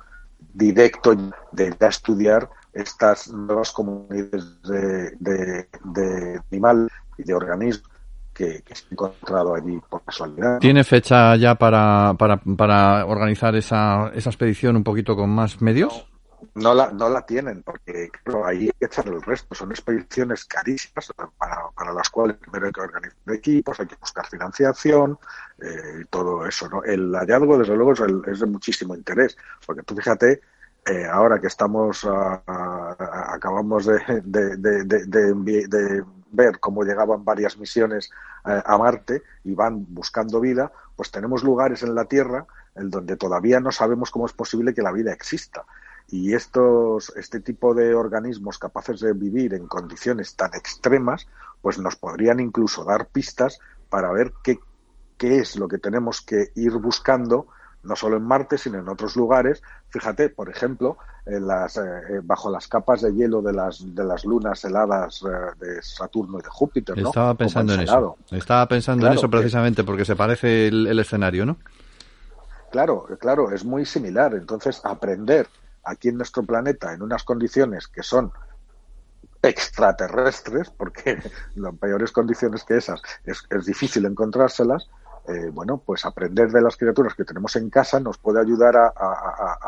directo 0.53 1.15
de 1.53 1.75
ya 1.81 1.89
estudiar 1.89 2.51
estas 2.75 3.29
nuevas 3.29 3.73
comunidades 3.73 4.63
de, 4.63 5.13
de, 5.19 5.69
de 5.83 6.43
animal 6.51 6.91
y 7.17 7.23
de 7.23 7.35
organismos 7.35 7.96
que, 8.37 8.62
que, 8.62 8.75
se 8.75 8.85
han 8.85 8.93
encontrado 8.93 9.55
allí 9.55 9.81
por 9.88 10.02
casualidad. 10.02 10.59
¿Tiene 10.59 10.85
fecha 10.85 11.37
ya 11.37 11.55
para, 11.55 12.14
para, 12.19 12.37
para 12.37 13.07
organizar 13.07 13.57
esa, 13.57 14.11
esa 14.14 14.31
expedición 14.31 14.76
un 14.76 14.85
poquito 14.85 15.16
con 15.16 15.31
más 15.31 15.61
medios? 15.62 16.07
No 16.55 16.75
la, 16.75 16.90
no 16.90 17.09
la 17.09 17.25
tienen, 17.25 17.62
porque 17.62 18.11
claro, 18.23 18.47
ahí 18.47 18.64
hay 18.64 18.73
que 18.78 18.87
echar 18.87 19.07
el 19.09 19.23
resto. 19.23 19.55
Son 19.55 19.71
expediciones 19.71 20.45
carísimas 20.45 21.12
para, 21.38 21.71
para 21.75 21.93
las 21.93 22.09
cuales 22.11 22.37
primero 22.37 22.66
hay 22.66 22.73
que 22.73 22.81
organizar 22.81 23.35
equipos, 23.35 23.81
hay 23.81 23.87
que 23.87 23.97
buscar 23.97 24.26
financiación 24.26 25.19
eh, 25.61 26.02
y 26.02 26.05
todo 26.07 26.47
eso. 26.47 26.69
¿no? 26.69 26.83
El 26.85 27.14
hallazgo, 27.14 27.59
desde 27.59 27.75
luego, 27.75 27.93
es, 27.93 28.00
el, 28.00 28.23
es 28.26 28.40
de 28.40 28.47
muchísimo 28.47 28.95
interés, 28.95 29.37
porque 29.66 29.83
tú 29.83 29.97
fíjate, 29.97 30.40
eh, 30.87 31.07
ahora 31.11 31.40
que 31.40 31.49
estamos, 31.49 32.05
a, 32.05 32.43
a, 32.47 33.35
acabamos 33.35 33.87
de, 33.87 33.99
de, 34.25 34.57
de, 34.57 34.85
de, 34.85 36.05
ver 36.37 36.61
cómo 36.61 36.85
llegaban 36.85 37.25
varias 37.25 37.59
misiones 37.59 38.11
eh, 38.45 38.62
a 38.64 38.78
Marte 38.78 39.23
y 39.45 39.55
van 39.55 39.87
buscando 39.88 40.40
vida, 40.40 40.71
pues 40.95 41.11
tenemos 41.11 41.43
lugares 41.43 41.83
en 41.83 41.95
la 41.95 42.05
Tierra 42.05 42.47
en 42.75 42.90
donde 42.90 43.16
todavía 43.16 43.59
no 43.59 43.73
sabemos 43.73 44.11
cómo 44.11 44.26
es 44.26 44.33
posible 44.33 44.75
que 44.75 44.83
la 44.83 44.93
vida 44.93 45.12
exista. 45.12 45.64
Y 46.09 46.35
estos, 46.35 47.12
este 47.16 47.40
tipo 47.40 47.75
de 47.75 47.95
organismos 47.95 48.59
capaces 48.59 49.00
de 49.00 49.12
vivir 49.12 49.55
en 49.55 49.66
condiciones 49.66 50.37
tan 50.37 50.55
extremas, 50.55 51.26
pues 51.61 51.78
nos 51.78 51.97
podrían 51.97 52.38
incluso 52.38 52.85
dar 52.85 53.09
pistas 53.09 53.59
para 53.88 54.12
ver 54.12 54.33
qué, 54.45 54.61
qué 55.16 55.38
es 55.38 55.57
lo 55.57 55.66
que 55.66 55.78
tenemos 55.78 56.21
que 56.21 56.52
ir 56.55 56.73
buscando 56.75 57.49
no 57.83 57.97
solo 57.97 58.16
en 58.16 58.25
Marte, 58.25 58.59
sino 58.59 58.78
en 58.78 58.88
otros 58.88 59.16
lugares. 59.16 59.62
Fíjate, 59.88 60.28
por 60.28 60.50
ejemplo, 60.50 60.99
en 61.26 61.47
las, 61.47 61.76
eh, 61.76 62.21
bajo 62.23 62.50
las 62.50 62.68
capas 62.68 63.02
de 63.02 63.12
hielo 63.12 63.42
de 63.42 63.52
las, 63.52 63.95
de 63.95 64.04
las 64.04 64.25
lunas 64.25 64.64
heladas 64.64 65.23
eh, 65.23 65.64
de 65.64 65.83
Saturno 65.83 66.38
y 66.38 66.42
de 66.42 66.49
Júpiter. 66.49 66.97
¿no? 66.97 67.09
Estaba 67.09 67.35
pensando 67.35 67.75
en 67.75 67.80
eso. 67.80 68.16
Estaba 68.30 68.66
pensando 68.66 69.00
claro, 69.00 69.12
en 69.12 69.18
eso 69.18 69.28
precisamente 69.28 69.83
porque 69.83 70.04
se 70.04 70.14
parece 70.14 70.68
el, 70.68 70.87
el, 70.87 70.99
escenario, 71.00 71.45
¿no? 71.45 71.56
Claro, 72.71 73.06
claro, 73.18 73.50
es 73.50 73.64
muy 73.64 73.85
similar. 73.85 74.35
Entonces, 74.35 74.80
aprender 74.85 75.49
aquí 75.83 76.09
en 76.09 76.16
nuestro 76.16 76.45
planeta 76.45 76.92
en 76.92 77.02
unas 77.02 77.25
condiciones 77.25 77.88
que 77.88 78.04
son 78.04 78.30
extraterrestres, 79.42 80.71
porque 80.71 81.18
en 81.56 81.76
peores 81.76 82.12
condiciones 82.12 82.62
que 82.62 82.76
esas 82.76 83.02
es, 83.25 83.42
es 83.50 83.66
difícil 83.66 84.06
encontrárselas, 84.06 84.88
eh, 85.28 85.50
bueno, 85.52 85.83
pues 85.85 86.04
aprender 86.04 86.52
de 86.52 86.61
las 86.61 86.76
criaturas 86.76 87.14
que 87.14 87.25
tenemos 87.25 87.56
en 87.56 87.68
casa 87.68 87.99
nos 87.99 88.16
puede 88.16 88.40
ayudar 88.40 88.76
a, 88.76 88.92
a, 88.97 89.66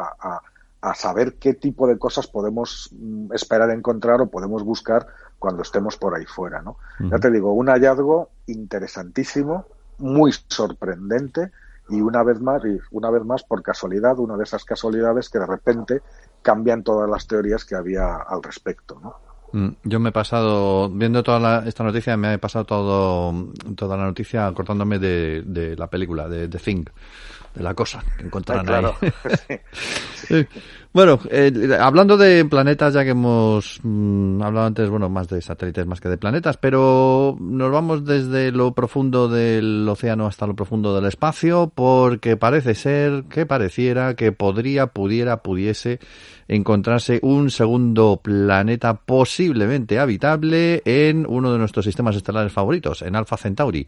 a, 0.90 0.94
saber 0.94 1.34
qué 1.34 1.54
tipo 1.54 1.86
de 1.86 1.98
cosas 1.98 2.26
podemos 2.26 2.90
mm, 2.92 3.32
esperar 3.32 3.70
encontrar 3.70 4.20
o 4.20 4.30
podemos 4.30 4.62
buscar 4.62 5.06
cuando 5.38 5.62
estemos 5.62 5.96
por 5.96 6.14
ahí 6.14 6.24
fuera, 6.24 6.62
¿no? 6.62 6.76
Uh 7.00 7.04
-huh. 7.04 7.10
Ya 7.10 7.18
te 7.18 7.30
digo, 7.30 7.52
un 7.52 7.68
hallazgo 7.68 8.30
interesantísimo, 8.46 9.66
muy 9.98 10.32
sorprendente 10.48 11.50
y 11.88 12.00
una 12.00 12.22
vez 12.22 12.40
más, 12.40 12.62
y 12.64 12.78
una 12.90 13.10
vez 13.10 13.24
más 13.24 13.42
por 13.44 13.62
casualidad, 13.62 14.18
una 14.18 14.36
de 14.36 14.44
esas 14.44 14.64
casualidades 14.64 15.28
que 15.30 15.38
de 15.38 15.46
repente 15.46 16.02
cambian 16.42 16.82
todas 16.82 17.08
las 17.08 17.26
teorías 17.26 17.64
que 17.64 17.74
había 17.74 18.16
al 18.16 18.42
respecto, 18.42 19.00
¿no? 19.02 19.14
Mm, 19.52 19.68
yo 19.84 19.98
me 19.98 20.10
he 20.10 20.12
pasado, 20.12 20.90
viendo 20.90 21.22
toda 21.22 21.40
la, 21.40 21.64
esta 21.66 21.82
noticia, 21.82 22.16
me 22.18 22.34
he 22.34 22.38
pasado 22.38 22.66
todo, 22.66 23.48
toda 23.76 23.96
la 23.96 24.04
noticia 24.04 24.46
acordándome 24.46 24.98
de, 24.98 25.42
de 25.46 25.74
la 25.74 25.88
película, 25.88 26.28
de 26.28 26.48
The 26.48 26.58
Thing, 26.58 26.84
de 27.58 27.64
la 27.64 27.74
cosa 27.74 28.02
que 28.16 28.24
encontrarán 28.24 28.64
claro. 28.64 28.94
ahí. 29.02 29.60
sí. 30.14 30.46
Bueno, 30.90 31.20
eh, 31.30 31.52
hablando 31.78 32.16
de 32.16 32.44
planetas, 32.46 32.94
ya 32.94 33.04
que 33.04 33.10
hemos 33.10 33.78
mmm, 33.82 34.40
hablado 34.42 34.66
antes, 34.66 34.88
bueno, 34.88 35.10
más 35.10 35.28
de 35.28 35.42
satélites 35.42 35.86
más 35.86 36.00
que 36.00 36.08
de 36.08 36.16
planetas, 36.16 36.56
pero 36.56 37.36
nos 37.38 37.70
vamos 37.70 38.06
desde 38.06 38.52
lo 38.52 38.72
profundo 38.72 39.28
del 39.28 39.86
océano 39.86 40.26
hasta 40.26 40.46
lo 40.46 40.56
profundo 40.56 40.94
del 40.94 41.04
espacio, 41.04 41.70
porque 41.74 42.38
parece 42.38 42.74
ser 42.74 43.24
que 43.24 43.44
pareciera 43.44 44.14
que 44.14 44.32
podría, 44.32 44.86
pudiera, 44.86 45.42
pudiese 45.42 45.98
encontrarse 46.48 47.20
un 47.22 47.50
segundo 47.50 48.20
planeta 48.22 48.94
posiblemente 48.94 49.98
habitable 49.98 50.80
en 50.86 51.26
uno 51.28 51.52
de 51.52 51.58
nuestros 51.58 51.84
sistemas 51.84 52.16
estelares 52.16 52.52
favoritos, 52.52 53.02
en 53.02 53.14
Alpha 53.14 53.36
Centauri. 53.36 53.86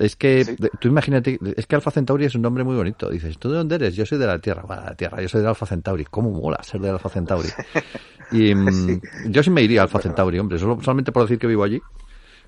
Es 0.00 0.16
que, 0.16 0.44
sí. 0.46 0.56
tú 0.80 0.88
imagínate, 0.88 1.38
es 1.56 1.66
que 1.66 1.76
Alfa 1.76 1.90
Centauri 1.90 2.24
es 2.24 2.34
un 2.34 2.40
nombre 2.40 2.64
muy 2.64 2.74
bonito. 2.74 3.10
Dices, 3.10 3.38
¿tú 3.38 3.50
de 3.50 3.58
dónde 3.58 3.74
eres? 3.74 3.94
Yo 3.94 4.06
soy 4.06 4.16
de 4.16 4.26
la 4.26 4.38
Tierra. 4.38 4.62
Bueno, 4.66 4.80
de 4.80 4.88
la 4.88 4.96
Tierra, 4.96 5.20
yo 5.20 5.28
soy 5.28 5.42
de 5.42 5.48
Alfa 5.48 5.66
Centauri. 5.66 6.06
¿Cómo 6.06 6.30
mola 6.30 6.62
ser 6.62 6.80
de 6.80 6.88
Alfa 6.88 7.08
Centauri? 7.08 7.48
Y 8.32 8.54
mm, 8.54 8.86
sí. 8.86 9.00
yo 9.26 9.42
sí 9.42 9.50
me 9.50 9.60
iría 9.60 9.80
a 9.80 9.82
Alfa 9.82 9.98
bueno. 9.98 10.02
Centauri, 10.04 10.38
hombre, 10.38 10.56
solo, 10.56 10.80
solamente 10.80 11.10
por 11.10 11.22
decir 11.22 11.36
que 11.36 11.48
vivo 11.48 11.64
allí. 11.64 11.82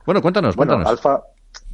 Bueno, 0.06 0.22
cuéntanos, 0.22 0.54
bueno, 0.54 0.74
cuéntanos. 0.74 0.96
Alfa, 0.96 1.24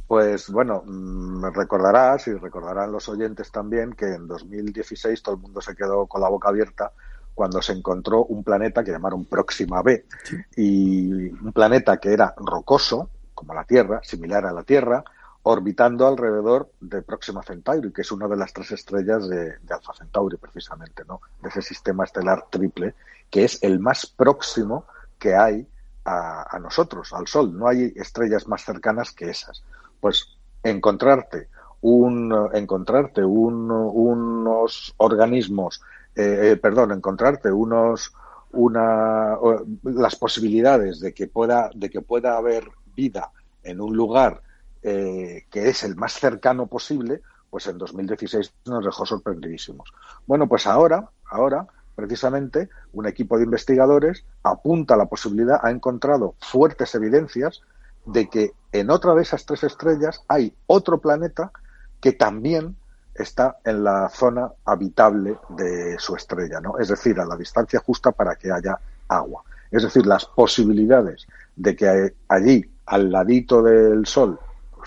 pues 0.07 0.49
bueno, 0.49 0.81
me 0.83 1.49
mm, 1.49 1.53
recordarás 1.53 2.27
y 2.27 2.33
recordarán 2.33 2.91
los 2.91 3.07
oyentes 3.07 3.51
también 3.51 3.93
que 3.93 4.07
en 4.07 4.27
2016 4.27 5.21
todo 5.21 5.35
el 5.35 5.41
mundo 5.41 5.61
se 5.61 5.75
quedó 5.75 6.07
con 6.07 6.21
la 6.21 6.29
boca 6.29 6.49
abierta 6.49 6.91
cuando 7.35 7.61
se 7.61 7.73
encontró 7.73 8.25
un 8.25 8.43
planeta 8.43 8.83
que 8.83 8.91
llamaron 8.91 9.25
Próxima 9.25 9.83
B 9.83 10.05
sí. 10.23 10.35
y 10.57 11.29
un 11.29 11.53
planeta 11.53 11.97
que 11.97 12.11
era 12.11 12.33
rocoso, 12.35 13.11
como 13.35 13.53
la 13.53 13.63
Tierra, 13.63 14.01
similar 14.01 14.47
a 14.47 14.51
la 14.51 14.63
Tierra, 14.63 15.03
orbitando 15.49 16.07
alrededor 16.07 16.69
de 16.79 17.01
Próxima 17.01 17.41
Centauri, 17.41 17.91
que 17.91 18.01
es 18.01 18.11
una 18.11 18.27
de 18.27 18.37
las 18.37 18.53
tres 18.53 18.71
estrellas 18.71 19.27
de, 19.27 19.55
Alfa 19.71 19.93
Centauri, 19.97 20.37
precisamente, 20.37 21.01
¿no? 21.07 21.21
De 21.41 21.49
ese 21.49 21.63
sistema 21.63 22.03
estelar 22.03 22.45
triple, 22.51 22.93
que 23.31 23.45
es 23.45 23.57
el 23.63 23.79
más 23.79 24.05
próximo 24.05 24.85
que 25.17 25.35
hay 25.35 25.67
a, 26.05 26.59
nosotros, 26.61 27.13
al 27.13 27.25
Sol. 27.25 27.57
No 27.57 27.67
hay 27.67 27.91
estrellas 27.95 28.47
más 28.47 28.63
cercanas 28.63 29.11
que 29.11 29.31
esas. 29.31 29.63
Pues 29.99 30.37
encontrarte 30.61 31.49
un, 31.81 32.49
encontrarte 32.53 33.25
un, 33.25 33.71
unos 33.71 34.93
organismos, 34.97 35.81
eh, 36.15 36.51
eh, 36.51 36.57
perdón, 36.57 36.91
encontrarte 36.91 37.51
unos, 37.51 38.13
una, 38.51 39.35
las 39.81 40.15
posibilidades 40.15 40.99
de 40.99 41.11
que 41.11 41.25
pueda, 41.25 41.71
de 41.73 41.89
que 41.89 42.01
pueda 42.01 42.37
haber 42.37 42.69
vida 42.95 43.31
en 43.63 43.81
un 43.81 43.95
lugar 43.95 44.43
eh, 44.83 45.45
que 45.49 45.69
es 45.69 45.83
el 45.83 45.95
más 45.95 46.13
cercano 46.13 46.67
posible, 46.67 47.21
pues 47.49 47.67
en 47.67 47.77
2016 47.77 48.53
nos 48.65 48.85
dejó 48.85 49.05
sorprendidísimos. 49.05 49.91
Bueno, 50.27 50.47
pues 50.47 50.67
ahora, 50.67 51.09
ahora, 51.29 51.67
precisamente, 51.95 52.69
un 52.93 53.07
equipo 53.07 53.37
de 53.37 53.43
investigadores 53.43 54.23
apunta 54.43 54.93
a 54.93 54.97
la 54.97 55.07
posibilidad, 55.07 55.59
ha 55.61 55.71
encontrado 55.71 56.35
fuertes 56.39 56.95
evidencias 56.95 57.61
de 58.05 58.29
que 58.29 58.51
en 58.71 58.89
otra 58.89 59.13
de 59.15 59.23
esas 59.23 59.45
tres 59.45 59.63
estrellas 59.63 60.23
hay 60.27 60.53
otro 60.67 60.99
planeta 60.99 61.51
que 61.99 62.13
también 62.13 62.75
está 63.13 63.57
en 63.65 63.83
la 63.83 64.09
zona 64.09 64.49
habitable 64.63 65.37
de 65.49 65.97
su 65.99 66.15
estrella, 66.15 66.61
¿no? 66.61 66.77
Es 66.77 66.87
decir, 66.87 67.19
a 67.19 67.25
la 67.25 67.35
distancia 67.35 67.79
justa 67.79 68.11
para 68.11 68.35
que 68.35 68.51
haya 68.51 68.79
agua. 69.07 69.43
Es 69.71 69.83
decir, 69.83 70.05
las 70.05 70.25
posibilidades 70.25 71.27
de 71.55 71.75
que 71.75 72.13
allí, 72.27 72.69
al 72.85 73.11
ladito 73.11 73.61
del 73.61 74.05
Sol, 74.05 74.39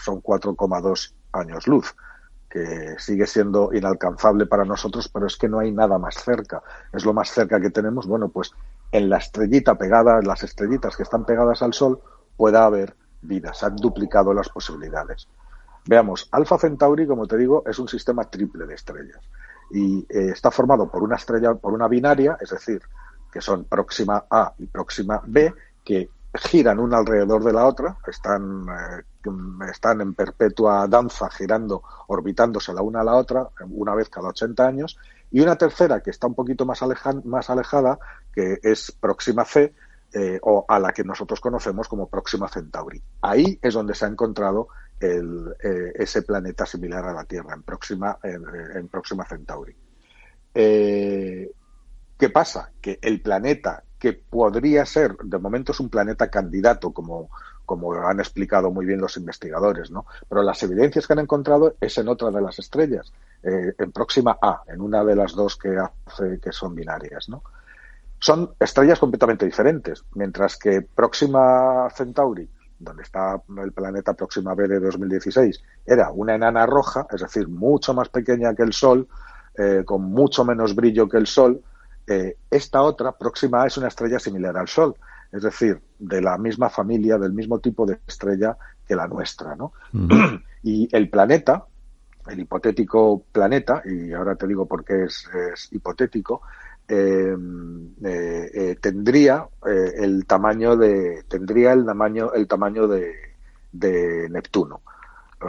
son 0.03 0.23
4,2 0.23 1.15
años 1.33 1.67
luz, 1.67 1.95
que 2.49 2.97
sigue 2.99 3.27
siendo 3.27 3.73
inalcanzable 3.73 4.47
para 4.47 4.65
nosotros, 4.65 5.09
pero 5.09 5.27
es 5.27 5.37
que 5.37 5.49
no 5.49 5.59
hay 5.59 5.73
nada 5.73 5.99
más 5.99 6.17
cerca. 6.17 6.63
Es 6.93 7.05
lo 7.05 7.13
más 7.15 7.31
cerca 7.31 7.61
que 7.61 7.71
tenemos. 7.71 8.07
Bueno, 8.07 8.29
pues 8.29 8.53
en 8.91 9.09
la 9.09 9.17
estrellita 9.17 9.77
pegada, 9.77 10.19
en 10.19 10.27
las 10.27 10.43
estrellitas 10.43 10.97
que 10.97 11.03
están 11.03 11.25
pegadas 11.25 11.63
al 11.63 11.73
Sol, 11.73 12.01
pueda 12.37 12.65
haber 12.65 12.95
vida. 13.23 13.55
Se 13.55 13.67
han 13.67 13.77
duplicado 13.77 14.35
las 14.35 14.49
posibilidades. 14.51 15.29
Veamos, 15.87 16.29
Alfa 16.31 16.59
Centauri, 16.59 17.07
como 17.07 17.27
te 17.27 17.37
digo, 17.37 17.65
es 17.67 17.79
un 17.79 17.89
sistema 17.89 18.25
triple 18.25 18.67
de 18.67 18.75
estrellas 18.75 19.21
y 19.73 20.07
eh, 20.09 20.31
está 20.33 20.51
formado 20.51 20.91
por 20.91 21.03
una 21.03 21.17
estrella, 21.17 21.55
por 21.55 21.73
una 21.73 21.89
binaria, 21.89 22.37
es 22.41 22.51
decir, 22.51 22.83
que 23.33 23.41
son 23.41 23.65
próxima 23.65 24.27
A 24.31 24.53
y 24.59 24.67
próxima 24.67 25.23
B, 25.27 25.53
que 25.83 26.11
giran 26.35 26.79
una 26.79 26.99
alrededor 26.99 27.45
de 27.45 27.53
la 27.53 27.67
otra, 27.67 27.97
están, 28.07 28.67
eh, 28.69 29.31
están 29.71 30.01
en 30.01 30.15
perpetua 30.15 30.87
danza, 30.89 31.29
girando, 31.31 31.83
orbitándose 32.09 32.73
la 32.73 32.83
una 32.83 33.01
a 33.01 33.05
la 33.05 33.15
otra, 33.15 33.49
una 33.69 33.95
vez 33.95 34.09
cada 34.09 34.29
80 34.29 34.67
años, 34.67 34.99
y 35.31 35.41
una 35.41 35.57
tercera 35.57 36.01
que 36.01 36.11
está 36.11 36.27
un 36.27 36.35
poquito 36.35 36.65
más, 36.65 36.81
más 37.25 37.51
alejada, 37.51 37.99
que 38.35 38.59
es 38.63 38.93
próxima 38.93 39.45
C, 39.45 39.75
eh, 40.15 40.39
o 40.43 40.65
a 40.69 40.79
la 40.79 40.93
que 40.93 41.05
nosotros 41.05 41.41
conocemos 41.41 41.89
como 41.89 42.09
Próxima 42.09 42.47
Centauri. 42.47 43.03
Ahí 43.23 43.59
es 43.63 43.73
donde 43.73 43.95
se 43.95 44.05
ha 44.05 44.09
encontrado 44.09 44.69
el, 45.01 45.55
eh, 45.63 45.93
ese 45.95 46.23
planeta 46.23 46.67
similar 46.67 47.05
a 47.07 47.15
la 47.15 47.25
Tierra, 47.25 47.55
en 47.55 47.63
Próxima, 47.63 48.19
en, 48.23 48.43
en 48.75 48.89
Próxima 48.89 49.25
Centauri. 49.25 49.75
¿Qué 52.23 52.29
pasa? 52.31 52.71
Que 52.81 52.99
el 53.01 53.23
planeta 53.23 53.83
que 54.03 54.15
podría 54.15 54.85
ser, 54.85 55.17
de 55.23 55.39
momento 55.39 55.71
es 55.71 55.79
un 55.79 55.89
planeta 55.89 56.29
candidato, 56.29 56.91
como, 56.91 57.31
como 57.65 57.95
han 57.95 58.19
explicado 58.19 58.73
muy 58.73 58.85
bien 58.85 59.01
los 59.01 59.17
investigadores, 59.17 59.93
¿no? 59.93 60.07
Pero 60.29 60.43
las 60.43 60.61
evidencias 60.65 61.07
que 61.07 61.13
han 61.13 61.21
encontrado 61.21 61.77
es 61.81 61.97
en 61.99 62.09
otra 62.09 62.33
de 62.33 62.41
las 62.41 62.59
estrellas, 62.59 63.13
eh, 63.45 63.73
en 63.79 63.93
próxima 63.93 64.37
A, 64.43 64.63
en 64.67 64.81
una 64.81 65.05
de 65.05 65.15
las 65.15 65.37
dos 65.37 65.57
que 65.57 65.79
hace 65.79 66.41
que 66.41 66.51
son 66.51 66.75
binarias, 66.75 67.29
¿no? 67.29 67.45
Son 68.19 68.51
estrellas 68.59 68.99
completamente 68.99 69.47
diferentes, 69.47 70.03
mientras 70.17 70.57
que 70.57 70.83
Próxima 70.83 71.89
Centauri, 71.95 72.49
donde 72.81 73.05
está 73.05 73.41
el 73.63 73.71
planeta 73.71 74.15
Próxima 74.15 74.53
B 74.57 74.67
de 74.67 74.81
2016, 74.81 75.63
era 75.87 76.11
una 76.11 76.35
enana 76.35 76.67
roja, 76.67 77.07
es 77.09 77.21
decir, 77.21 77.47
mucho 77.47 77.95
más 77.95 78.09
pequeña 78.09 78.53
que 78.53 78.65
el 78.65 78.73
Sol, 78.73 79.07
eh, 79.57 79.85
con 79.87 80.03
mucho 80.03 80.45
menos 80.45 80.75
brillo 80.75 81.09
que 81.09 81.19
el 81.19 81.29
Sol. 81.29 81.63
Eh, 82.07 82.37
esta 82.51 82.83
otra, 82.83 83.13
Próxima 83.13 83.63
A, 83.63 83.67
es 83.67 83.77
una 83.77 83.89
estrella 83.89 84.19
similar 84.19 84.57
al 84.57 84.69
Sol, 84.69 84.95
es 85.31 85.43
decir, 85.43 85.81
de 85.99 86.21
la 86.21 86.37
misma 86.37 86.69
familia, 86.69 87.19
del 87.19 87.33
mismo 87.33 87.59
tipo 87.59 87.87
de 87.87 87.99
estrella 88.07 88.57
que 88.87 88.95
la 88.95 89.07
nuestra. 89.07 89.57
¿no? 89.57 89.73
Y 90.63 90.89
el 90.95 91.09
planeta, 91.09 91.65
el 92.29 92.41
hipotético 92.41 93.25
planeta, 93.33 93.83
y 93.85 94.13
ahora 94.13 94.37
te 94.37 94.47
digo 94.47 94.67
por 94.67 94.85
qué 94.85 95.05
es, 95.05 95.29
hipotético, 95.73 96.43
eh, 96.89 97.37
eh, 98.05 98.51
eh, 98.53 98.77
tendría 98.81 99.47
el 99.65 100.27
tamaño 100.27 100.77
de 100.77 101.23
tendría 101.29 101.73
el 101.73 101.87
tamaño 101.87 102.33
el 102.35 102.49
tamaño 102.49 102.89
de, 102.89 103.15
de, 103.71 104.29
Neptuno 104.29 104.83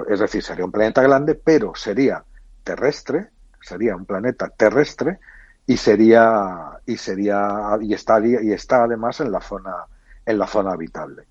es 0.07 0.19
decir 0.19 0.43
sería 0.43 0.63
un 0.63 0.71
planeta 0.71 1.01
grande 1.01 1.33
pero 1.33 1.73
sería 1.73 2.23
terrestre 2.63 3.29
sería 3.59 3.95
un 3.95 4.05
planeta 4.05 4.47
terrestre 4.49 5.19
y 5.65 5.77
sería 5.77 6.79
y 6.85 6.97
sería 6.97 7.77
y 7.81 7.93
estaría 7.93 8.41
y 8.41 8.51
está 8.51 8.83
además 8.83 9.19
en 9.21 9.31
la 9.31 9.41
zona 9.41 9.85
en 10.25 10.37
la 10.37 10.47
zona 10.47 10.71
habitable 10.73 11.23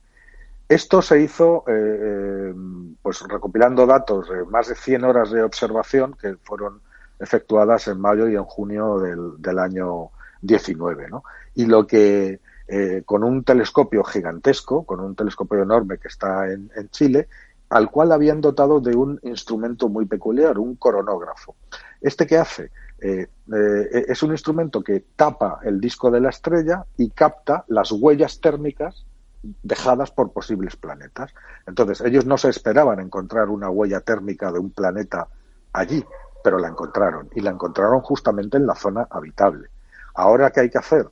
esto 0.69 1.03
se 1.03 1.21
hizo 1.21 1.65
eh, 1.67 1.73
eh, 1.73 2.55
pues 3.03 3.21
recopilando 3.29 3.87
datos 3.87 4.29
de 4.31 4.45
más 4.45 4.69
de 4.69 4.75
100 4.75 5.05
horas 5.05 5.31
de 5.31 5.43
observación 5.43 6.15
que 6.19 6.37
fueron 6.37 6.81
efectuadas 7.21 7.89
en 7.89 8.01
mayo 8.01 8.27
y 8.29 8.37
en 8.37 8.45
junio 8.45 8.99
del, 8.99 9.41
del 9.41 9.59
año 9.59 10.11
19. 10.41 11.11
¿no? 11.11 11.25
Y 11.55 11.67
lo 11.67 11.87
que 11.87 12.41
eh, 12.69 13.03
con 13.05 13.23
un 13.23 13.45
telescopio 13.45 14.03
gigantesco, 14.03 14.85
con 14.85 15.01
un 15.01 15.15
telescopio 15.15 15.63
enorme 15.63 15.99
que 15.99 16.09
está 16.09 16.51
en, 16.51 16.71
en 16.75 16.89
Chile, 16.89 17.29
al 17.69 17.91
cual 17.91 18.13
habían 18.13 18.41
dotado 18.41 18.81
de 18.81 18.97
un 18.97 19.21
instrumento 19.23 19.89
muy 19.89 20.07
peculiar, 20.07 20.59
un 20.59 20.77
coronógrafo. 20.77 21.55
¿Este 22.01 22.27
qué 22.27 22.39
hace? 22.39 22.71
Eh, 23.05 23.27
eh, 23.53 24.05
es 24.07 24.23
un 24.23 24.31
instrumento 24.31 24.81
que 24.81 25.05
tapa 25.17 25.59
el 25.65 25.81
disco 25.81 26.09
de 26.09 26.21
la 26.21 26.31
estrella 26.31 26.87
y 26.97 27.11
capta 27.11 27.65
las 27.67 27.91
huellas 27.91 28.41
térmicas 28.41 29.05
dejadas 29.43 30.13
por 30.13 30.33
posibles 30.33 30.77
planetas. 30.77 31.35
Entonces, 31.67 32.01
ellos 32.03 32.27
no 32.27 32.39
se 32.39 32.51
esperaban 32.51 33.01
encontrar 33.01 33.49
una 33.49 33.69
huella 33.69 34.01
térmica 34.03 34.53
de 34.53 34.61
un 34.61 34.71
planeta 34.71 35.27
allí, 35.73 36.05
pero 36.45 36.59
la 36.59 36.69
encontraron 36.69 37.29
y 37.35 37.41
la 37.41 37.51
encontraron 37.51 38.03
justamente 38.03 38.57
en 38.57 38.69
la 38.69 38.77
zona 38.77 39.09
habitable. 39.11 39.69
Ahora, 40.15 40.51
¿qué 40.51 40.61
hay 40.61 40.71
que 40.71 40.79
hacer? 40.79 41.09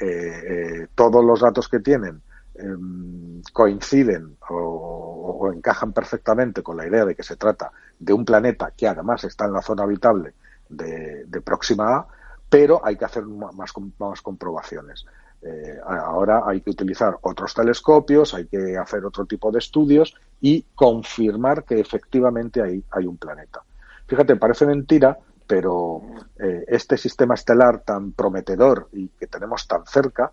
Eh, 0.00 0.86
todos 0.94 1.24
los 1.24 1.40
datos 1.40 1.68
que 1.68 1.80
tienen 1.80 2.22
em, 2.54 3.42
coinciden 3.52 4.36
o, 4.48 5.50
encajan 5.52 5.92
perfectamente 5.92 6.62
con 6.62 6.76
la 6.76 6.86
idea 6.86 7.04
de 7.04 7.16
que 7.16 7.24
se 7.24 7.34
trata 7.34 7.72
de 7.98 8.12
un 8.12 8.24
planeta 8.24 8.72
que 8.76 8.86
además 8.86 9.24
está 9.24 9.46
en 9.46 9.54
la 9.54 9.62
zona 9.62 9.82
habitable 9.82 10.34
de, 10.68 11.40
Próxima 11.44 11.96
A, 11.96 12.06
pero 12.48 12.84
hay 12.84 12.96
que 12.96 13.04
hacer 13.04 13.24
más, 13.24 13.72
más 13.98 14.22
comprobaciones. 14.22 15.04
Eh, 15.40 15.78
ahora 15.86 16.42
hay 16.46 16.60
que 16.60 16.70
utilizar 16.70 17.16
otros 17.22 17.54
telescopios, 17.54 18.34
hay 18.34 18.46
que 18.46 18.76
hacer 18.76 19.04
otro 19.04 19.24
tipo 19.24 19.52
de 19.52 19.60
estudios 19.60 20.14
y 20.40 20.64
confirmar 20.74 21.64
que 21.64 21.78
efectivamente 21.78 22.60
hay, 22.60 22.82
hay 22.90 23.06
un 23.06 23.16
planeta. 23.16 23.62
Fíjate, 24.06 24.36
parece 24.36 24.66
mentira, 24.66 25.18
pero 25.46 26.02
eh, 26.38 26.64
este 26.68 26.96
sistema 26.96 27.34
estelar 27.34 27.80
tan 27.80 28.12
prometedor 28.12 28.88
y 28.92 29.08
que 29.08 29.26
tenemos 29.26 29.66
tan 29.66 29.86
cerca, 29.86 30.30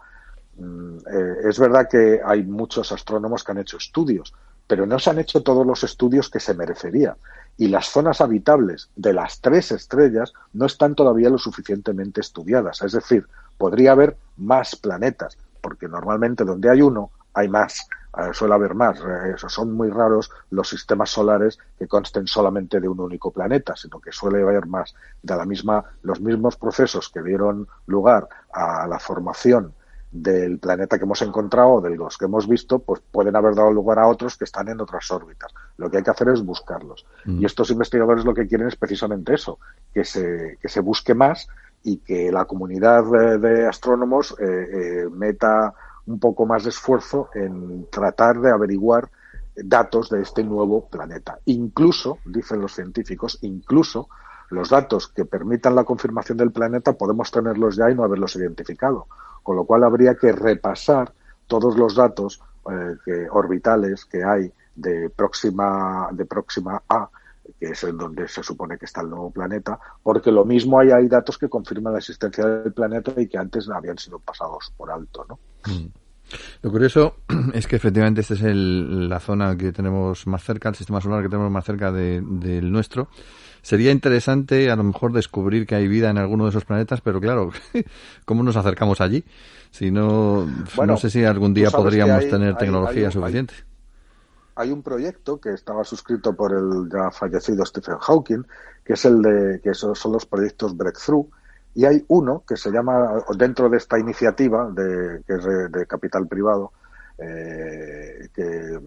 mm, 0.57 0.97
eh, 0.97 1.35
es 1.49 1.59
verdad 1.59 1.87
que 1.89 2.19
hay 2.23 2.43
muchos 2.43 2.91
astrónomos 2.91 3.43
que 3.43 3.51
han 3.51 3.59
hecho 3.59 3.77
estudios, 3.77 4.33
pero 4.67 4.85
no 4.85 4.99
se 4.99 5.09
han 5.09 5.19
hecho 5.19 5.43
todos 5.43 5.65
los 5.65 5.83
estudios 5.83 6.29
que 6.29 6.39
se 6.39 6.53
merecería. 6.53 7.17
Y 7.57 7.67
las 7.69 7.87
zonas 7.87 8.21
habitables 8.21 8.89
de 8.95 9.13
las 9.13 9.39
tres 9.39 9.71
estrellas 9.71 10.33
no 10.53 10.65
están 10.65 10.95
todavía 10.95 11.29
lo 11.29 11.37
suficientemente 11.37 12.21
estudiadas. 12.21 12.81
Es 12.81 12.91
decir, 12.91 13.27
podría 13.57 13.93
haber 13.93 14.17
más 14.37 14.75
planetas, 14.75 15.37
porque 15.61 15.87
normalmente 15.87 16.43
donde 16.43 16.69
hay 16.69 16.81
uno 16.81 17.11
hay 17.33 17.47
más, 17.49 17.87
eh, 18.17 18.33
suele 18.33 18.55
haber 18.55 18.75
más. 18.75 18.99
Eh, 18.99 19.35
son 19.37 19.73
muy 19.73 19.89
raros 19.89 20.31
los 20.49 20.69
sistemas 20.69 21.09
solares 21.09 21.59
que 21.77 21.87
consten 21.87 22.27
solamente 22.27 22.79
de 22.79 22.87
un 22.87 22.99
único 22.99 23.31
planeta, 23.31 23.75
sino 23.75 23.99
que 23.99 24.11
suele 24.11 24.41
haber 24.41 24.65
más. 24.65 24.95
De 25.21 25.35
la 25.35 25.45
misma, 25.45 25.83
los 26.01 26.19
mismos 26.21 26.55
procesos 26.55 27.09
que 27.09 27.21
dieron 27.21 27.67
lugar 27.87 28.27
a 28.53 28.87
la 28.87 28.99
formación 28.99 29.73
del 30.15 30.59
planeta 30.59 30.97
que 30.97 31.03
hemos 31.03 31.21
encontrado 31.21 31.73
o 31.73 31.81
de 31.81 31.95
los 31.95 32.17
que 32.17 32.25
hemos 32.25 32.47
visto, 32.47 32.79
pues 32.79 33.01
pueden 33.11 33.35
haber 33.35 33.53
dado 33.53 33.71
lugar 33.71 33.99
a 33.99 34.07
otros 34.07 34.37
que 34.37 34.45
están 34.45 34.69
en 34.69 34.79
otras 34.79 35.11
órbitas. 35.11 35.53
Lo 35.77 35.89
que 35.89 35.97
hay 35.97 36.03
que 36.03 36.11
hacer 36.11 36.29
es 36.29 36.41
buscarlos. 36.41 37.05
Mm. 37.25 37.41
Y 37.41 37.45
estos 37.45 37.69
investigadores 37.69 38.23
lo 38.23 38.33
que 38.33 38.47
quieren 38.47 38.67
es 38.67 38.77
precisamente 38.77 39.33
eso, 39.33 39.59
que 39.93 40.05
se, 40.05 40.57
que 40.61 40.69
se 40.69 40.79
busque 40.79 41.13
más 41.13 41.47
y 41.83 41.97
que 41.97 42.31
la 42.31 42.45
comunidad 42.45 43.03
de, 43.39 43.67
astrónomos 43.67 44.35
eh, 44.39 44.45
eh, 44.45 45.09
meta 45.11 45.73
un 46.05 46.19
poco 46.19 46.45
más 46.45 46.63
de 46.63 46.69
esfuerzo 46.69 47.29
en 47.33 47.87
tratar 47.91 48.39
de 48.39 48.51
averiguar 48.51 49.09
datos 49.55 50.09
de 50.09 50.21
este 50.21 50.43
nuevo 50.43 50.87
planeta. 50.87 51.39
Incluso, 51.45 52.19
dicen 52.25 52.61
los 52.61 52.73
científicos, 52.73 53.37
incluso 53.41 54.07
los 54.49 54.69
datos 54.69 55.07
que 55.07 55.25
permitan 55.25 55.75
la 55.75 55.83
confirmación 55.83 56.37
del 56.37 56.51
planeta 56.51 56.93
podemos 56.93 57.31
tenerlos 57.31 57.75
ya 57.75 57.89
y 57.89 57.95
no 57.95 58.03
haberlos 58.03 58.35
identificado, 58.35 59.07
con 59.43 59.55
lo 59.55 59.65
cual 59.65 59.83
habría 59.83 60.15
que 60.15 60.31
repasar 60.31 61.13
todos 61.47 61.77
los 61.77 61.95
datos 61.95 62.41
eh, 63.07 63.27
orbitales 63.31 64.05
que 64.05 64.23
hay 64.23 64.51
de 64.75 65.09
próxima 65.09 66.09
de 66.11 66.25
próxima 66.25 66.81
A 66.89 67.09
que 67.59 67.67
es 67.67 67.83
en 67.83 67.97
donde 67.97 68.27
se 68.27 68.41
supone 68.43 68.77
que 68.77 68.85
está 68.85 69.01
el 69.01 69.09
nuevo 69.09 69.29
planeta, 69.29 69.79
porque 70.01 70.31
lo 70.31 70.45
mismo 70.45 70.79
hay, 70.79 70.91
hay 70.91 71.07
datos 71.07 71.37
que 71.37 71.47
confirman 71.47 71.93
la 71.93 71.99
existencia 71.99 72.45
del 72.45 72.73
planeta 72.73 73.13
y 73.17 73.27
que 73.27 73.37
antes 73.37 73.69
habían 73.69 73.97
sido 73.97 74.19
pasados 74.19 74.73
por 74.75 74.91
alto, 74.91 75.25
¿no? 75.29 75.39
Mm. 75.67 75.87
Lo 76.63 76.71
curioso 76.71 77.17
es 77.53 77.67
que 77.67 77.75
efectivamente 77.75 78.21
esta 78.21 78.33
es 78.33 78.41
la 78.43 79.19
zona 79.19 79.55
que 79.55 79.71
tenemos 79.71 80.25
más 80.27 80.43
cerca, 80.43 80.69
el 80.69 80.75
sistema 80.75 81.01
solar 81.01 81.21
que 81.21 81.29
tenemos 81.29 81.51
más 81.51 81.65
cerca 81.65 81.91
del 81.91 82.71
nuestro. 82.71 83.09
Sería 83.65 83.91
interesante 83.91 84.69
a 84.69 84.75
lo 84.75 84.83
mejor 84.83 85.11
descubrir 85.11 85.65
que 85.65 85.73
hay 85.73 85.87
vida 85.87 86.11
en 86.11 86.19
alguno 86.19 86.43
de 86.43 86.51
esos 86.51 86.65
planetas, 86.65 87.01
pero 87.01 87.19
claro, 87.19 87.49
¿cómo 88.25 88.43
nos 88.43 88.55
acercamos 88.55 89.01
allí? 89.01 89.25
Si 89.71 89.89
no, 89.89 90.47
no 90.85 90.97
sé 90.97 91.09
si 91.09 91.25
algún 91.25 91.55
día 91.55 91.71
podríamos 91.71 92.29
tener 92.29 92.55
tecnología 92.57 93.09
suficiente 93.09 93.55
hay 94.55 94.71
un 94.71 94.81
proyecto 94.81 95.39
que 95.39 95.53
estaba 95.53 95.83
suscrito 95.83 96.33
por 96.33 96.53
el 96.53 96.89
ya 96.89 97.11
fallecido 97.11 97.65
Stephen 97.65 97.97
Hawking, 97.97 98.43
que 98.85 98.93
es 98.93 99.03
el 99.03 99.21
de 99.21 99.59
que 99.61 99.71
esos 99.71 99.99
son 99.99 100.13
los 100.13 100.25
proyectos 100.25 100.77
Breakthrough, 100.77 101.27
y 101.73 101.83
hay 101.83 102.05
uno 102.07 102.43
que 102.47 102.55
se 102.55 102.71
llama 102.71 103.21
dentro 103.37 103.69
de 103.69 103.77
esta 103.77 103.99
iniciativa 103.99 104.69
de, 104.71 105.23
que 105.27 105.33
es 105.33 105.43
de, 105.43 105.85
capital 105.87 106.25
privado, 106.27 106.71
eh, 107.17 108.29
que 108.33 108.79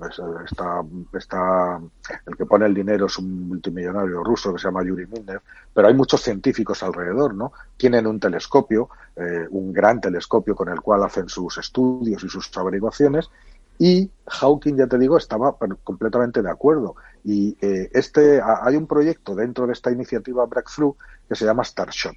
está, 0.44 0.84
está 1.14 1.80
el 2.26 2.36
que 2.36 2.46
pone 2.46 2.66
el 2.66 2.74
dinero 2.74 3.06
es 3.06 3.18
un 3.18 3.48
multimillonario 3.48 4.22
ruso 4.22 4.52
que 4.52 4.58
se 4.58 4.68
llama 4.68 4.84
Yuri 4.84 5.06
Milner, 5.06 5.40
pero 5.72 5.88
hay 5.88 5.94
muchos 5.94 6.22
científicos 6.22 6.82
alrededor, 6.82 7.34
¿no? 7.34 7.52
Tienen 7.76 8.06
un 8.06 8.20
telescopio, 8.20 8.90
eh, 9.16 9.46
un 9.50 9.72
gran 9.72 10.00
telescopio 10.00 10.54
con 10.54 10.68
el 10.68 10.80
cual 10.80 11.04
hacen 11.04 11.28
sus 11.28 11.58
estudios 11.58 12.22
y 12.22 12.28
sus 12.28 12.54
averiguaciones 12.56 13.30
y 13.78 14.10
Hawking, 14.26 14.76
ya 14.76 14.88
te 14.88 14.98
digo, 14.98 15.16
estaba 15.16 15.56
completamente 15.84 16.42
de 16.42 16.50
acuerdo. 16.50 16.96
Y 17.24 17.56
eh, 17.60 17.88
este 17.92 18.40
hay 18.42 18.76
un 18.76 18.86
proyecto 18.86 19.34
dentro 19.36 19.66
de 19.66 19.72
esta 19.72 19.90
iniciativa 19.92 20.44
Breakthrough 20.46 20.96
que 21.28 21.36
se 21.36 21.44
llama 21.44 21.64
Starshot. 21.64 22.16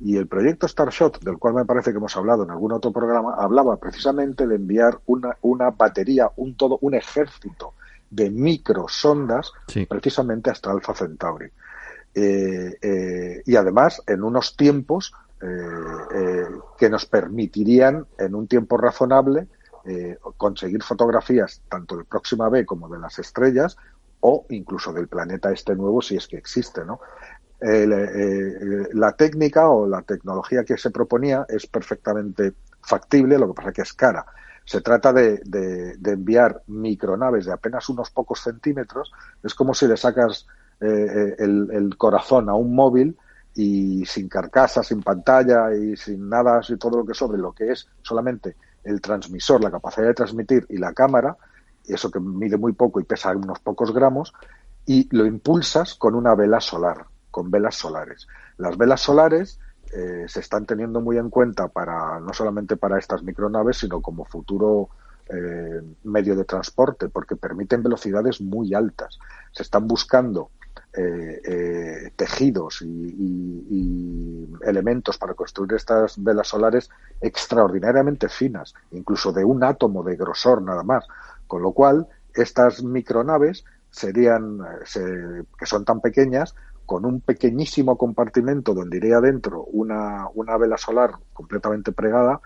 Y 0.00 0.16
el 0.16 0.28
proyecto 0.28 0.68
Starshot, 0.68 1.20
del 1.24 1.38
cual 1.38 1.54
me 1.54 1.64
parece 1.64 1.90
que 1.90 1.96
hemos 1.96 2.16
hablado 2.16 2.44
en 2.44 2.50
algún 2.50 2.72
otro 2.72 2.92
programa, 2.92 3.34
hablaba 3.36 3.76
precisamente 3.76 4.46
de 4.46 4.56
enviar 4.56 5.00
una, 5.06 5.36
una 5.42 5.70
batería, 5.70 6.30
un 6.36 6.56
todo, 6.56 6.78
un 6.82 6.94
ejército 6.94 7.74
de 8.10 8.30
microsondas 8.30 9.52
precisamente 9.88 10.50
hasta 10.50 10.70
Alpha 10.70 10.94
Centauri. 10.94 11.50
Eh, 12.14 12.78
eh, 12.80 13.42
y 13.44 13.56
además 13.56 14.02
en 14.06 14.22
unos 14.22 14.56
tiempos 14.56 15.12
que 15.40 16.90
nos 16.90 17.06
permitirían, 17.06 18.04
en 18.18 18.34
un 18.34 18.48
tiempo 18.48 18.76
razonable, 18.76 19.46
eh, 19.84 20.18
conseguir 20.36 20.82
fotografías 20.82 21.62
tanto 21.68 21.96
de 21.96 22.04
Próxima 22.04 22.50
B 22.50 22.66
como 22.66 22.90
de 22.90 22.98
las 22.98 23.18
estrellas 23.18 23.76
o 24.20 24.44
incluso 24.50 24.92
del 24.92 25.08
planeta 25.08 25.50
este 25.50 25.74
nuevo 25.74 26.02
si 26.02 26.16
es 26.16 26.28
que 26.28 26.36
existe, 26.36 26.84
¿no? 26.84 27.00
Eh, 27.60 28.88
la 28.92 29.12
técnica 29.12 29.68
o 29.68 29.86
la 29.86 30.02
tecnología 30.02 30.64
que 30.64 30.76
se 30.76 30.90
proponía 30.90 31.44
es 31.48 31.66
perfectamente 31.66 32.54
factible, 32.82 33.38
lo 33.38 33.48
que 33.48 33.54
pasa 33.54 33.72
que 33.72 33.82
es 33.82 33.92
cara. 33.92 34.24
Se 34.64 34.80
trata 34.80 35.12
de, 35.12 35.40
enviar 36.04 36.62
micronaves 36.66 37.46
de 37.46 37.52
apenas 37.52 37.88
unos 37.88 38.10
pocos 38.10 38.40
centímetros. 38.40 39.10
Es 39.42 39.54
como 39.54 39.74
si 39.74 39.86
le 39.86 39.96
sacas 39.96 40.46
eh, 40.80 41.36
el, 41.38 41.96
corazón 41.96 42.48
a 42.48 42.54
un 42.54 42.74
móvil 42.74 43.16
y 43.54 44.04
sin 44.04 44.28
carcasa, 44.28 44.82
sin 44.82 45.02
pantalla 45.02 45.74
y 45.74 45.96
sin 45.96 46.28
nada, 46.28 46.60
y 46.68 46.76
todo 46.76 46.98
lo 46.98 47.06
que 47.06 47.14
sobre, 47.14 47.38
lo 47.38 47.52
que 47.52 47.72
es 47.72 47.88
solamente 48.02 48.56
el 48.84 49.00
transmisor, 49.00 49.62
la 49.62 49.70
capacidad 49.70 50.06
de 50.06 50.14
transmitir 50.14 50.66
y 50.68 50.76
la 50.76 50.92
cámara, 50.92 51.36
eso 51.84 52.10
que 52.10 52.20
mide 52.20 52.56
muy 52.56 52.72
poco 52.72 53.00
y 53.00 53.04
pesa 53.04 53.30
unos 53.30 53.58
pocos 53.60 53.92
gramos, 53.92 54.32
y 54.86 55.08
lo 55.16 55.26
impulsas 55.26 55.94
con 55.94 56.14
una 56.14 56.34
vela 56.34 56.60
solar, 56.60 57.06
con 57.38 57.52
velas 57.52 57.76
solares. 57.76 58.26
Las 58.56 58.76
velas 58.76 59.00
solares 59.00 59.60
eh, 59.94 60.24
se 60.26 60.40
están 60.40 60.66
teniendo 60.66 61.00
muy 61.00 61.18
en 61.18 61.30
cuenta 61.30 61.68
para 61.68 62.18
no 62.18 62.32
solamente 62.32 62.76
para 62.76 62.98
estas 62.98 63.22
micronaves, 63.22 63.76
sino 63.76 64.02
como 64.02 64.24
futuro 64.24 64.88
eh, 65.28 65.80
medio 66.02 66.34
de 66.34 66.44
transporte, 66.44 67.08
porque 67.08 67.36
permiten 67.36 67.84
velocidades 67.84 68.40
muy 68.40 68.74
altas. 68.74 69.20
Se 69.52 69.62
están 69.62 69.86
buscando 69.86 70.50
eh, 70.92 72.10
tejidos 72.16 72.82
y, 72.82 74.48
elementos 74.62 75.16
para 75.16 75.34
construir 75.34 75.74
estas 75.74 76.20
velas 76.20 76.48
solares 76.48 76.90
extraordinariamente 77.20 78.28
finas, 78.28 78.74
incluso 78.90 79.32
de 79.32 79.44
un 79.44 79.62
átomo 79.62 80.02
de 80.02 80.16
grosor 80.16 80.60
nada 80.60 80.82
más. 80.82 81.06
Con 81.46 81.62
lo 81.62 81.70
cual, 81.70 82.08
estas 82.34 82.82
micronaves 82.82 83.64
serían, 83.90 84.58
que 84.92 85.66
son 85.66 85.84
tan 85.84 86.00
pequeñas, 86.00 86.56
con 86.88 87.04
un 87.04 87.20
pequeñísimo 87.20 87.98
compartimento 87.98 88.72
donde 88.72 88.96
iría 88.96 89.18
adentro 89.18 89.62
una, 89.64 90.26
una 90.32 90.56
vela 90.56 90.78
solar 90.78 91.10
completamente 91.34 91.92
pregada, 91.92 92.40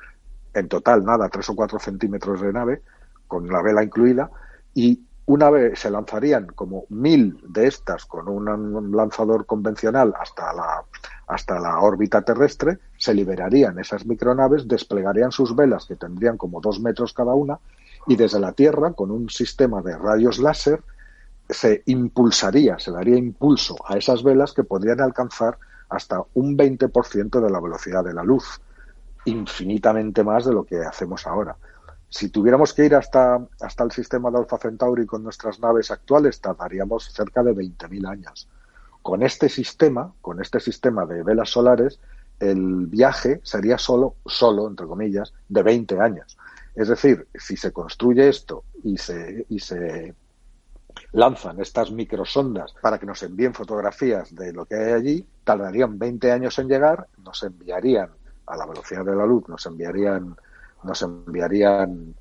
en 0.53 0.67
total 0.67 1.05
nada, 1.05 1.29
tres 1.29 1.49
o 1.49 1.55
cuatro 1.55 1.79
centímetros 1.79 2.41
de 2.41 2.53
nave, 2.53 2.83
con 3.29 3.47
la 3.47 3.63
vela 3.63 3.85
incluida, 3.85 4.33
y 4.75 5.01
una 5.27 5.49
vez 5.49 5.79
se 5.79 5.91
lanzarían 5.91 6.49
como 6.49 6.87
mil 6.89 7.41
de 7.51 7.69
estas 7.69 8.05
con 8.05 8.27
un 8.27 8.97
lanzador 8.97 9.47
convencional 9.47 10.13
hasta 10.19 10.53
la, 10.53 10.83
hasta 11.29 11.61
la 11.61 11.79
órbita 11.79 12.23
terrestre, 12.23 12.81
se 12.99 13.15
liberarían 13.15 13.79
esas 13.79 14.05
micronaves, 14.07 14.67
desplegarían 14.67 15.31
sus 15.31 15.55
velas, 15.55 15.87
que 15.87 15.95
tendrían 15.95 16.37
como 16.37 16.61
dos 16.61 16.81
metros 16.81 17.13
cada 17.13 17.33
una, 17.33 17.61
y 18.09 18.17
desde 18.17 18.41
la 18.41 18.51
Tierra, 18.51 18.93
con 18.93 19.13
un 19.13 19.31
sistema 19.31 19.83
de 19.83 19.97
rayos 19.97 20.41
láser, 20.41 20.83
se 21.49 21.83
impulsaría, 21.87 22.79
se 22.79 22.91
daría 22.91 23.17
impulso 23.17 23.77
a 23.87 23.97
esas 23.97 24.23
velas 24.23 24.53
que 24.53 24.65
podrían 24.65 25.01
alcanzar 25.01 25.59
hasta 25.89 26.23
un 26.35 26.57
20% 26.57 27.41
de 27.41 27.51
la 27.51 27.61
velocidad 27.61 28.05
de 28.05 28.15
la 28.15 28.25
luz, 28.25 28.61
infinitamente 29.25 30.25
más 30.25 30.45
de 30.45 30.53
lo 30.53 30.65
que 30.65 30.79
hacemos 30.79 31.27
ahora. 31.27 31.57
Si 32.09 32.29
tuviéramos 32.29 32.75
que 32.75 32.85
ir 32.85 32.95
hasta, 32.95 33.47
hasta 33.61 33.85
el 33.85 33.93
sistema 33.93 34.31
de 34.31 34.39
Alpha 34.39 34.59
Centauri 34.59 35.07
con 35.07 35.23
nuestras 35.23 35.61
naves 35.61 35.91
actuales, 35.91 36.41
tardaríamos 36.41 37.13
cerca 37.13 37.43
de 37.43 37.55
20.000 37.55 38.09
años. 38.09 38.49
Con 39.01 39.23
este 39.23 39.49
sistema, 39.49 40.13
con 40.21 40.41
este 40.41 40.61
sistema 40.61 41.07
de 41.07 41.23
velas 41.23 41.51
solares, 41.51 42.01
el 42.39 42.87
viaje 42.87 43.41
sería 43.45 43.79
solo, 43.79 44.17
solo, 44.27 44.69
entre 44.69 44.87
comillas, 44.87 45.33
de 45.49 45.63
20 45.63 46.01
años. 46.01 46.37
Es 46.75 46.89
decir, 46.89 47.29
si 47.35 47.57
se 47.57 47.73
construye 47.73 48.29
esto 48.29 48.65
y 48.83 48.99
se, 48.99 49.47
y 49.49 49.59
se 49.59 50.15
lanzan 51.13 51.61
estas 51.61 51.91
microsondas 51.91 52.75
para 52.81 52.99
que 52.99 53.07
nos 53.07 53.23
envíen 53.23 53.55
fotografías 53.55 54.35
de 54.35 54.53
lo 54.53 54.65
que 54.65 54.77
hay 54.77 54.93
allí, 54.93 55.27
tardarían 55.45 55.99
20 55.99 56.33
años 56.33 56.59
en 56.59 56.69
llegar, 56.69 57.07
nos 57.25 57.43
enviarían 57.43 58.11
a 58.47 58.57
la 58.57 58.67
velocidad 58.67 59.05
de 59.05 59.15
la 59.15 59.27
luz, 59.27 59.49
nos 59.49 59.65
enviarían, 59.67 60.37
nos 60.83 61.03
enviarían 61.03 62.15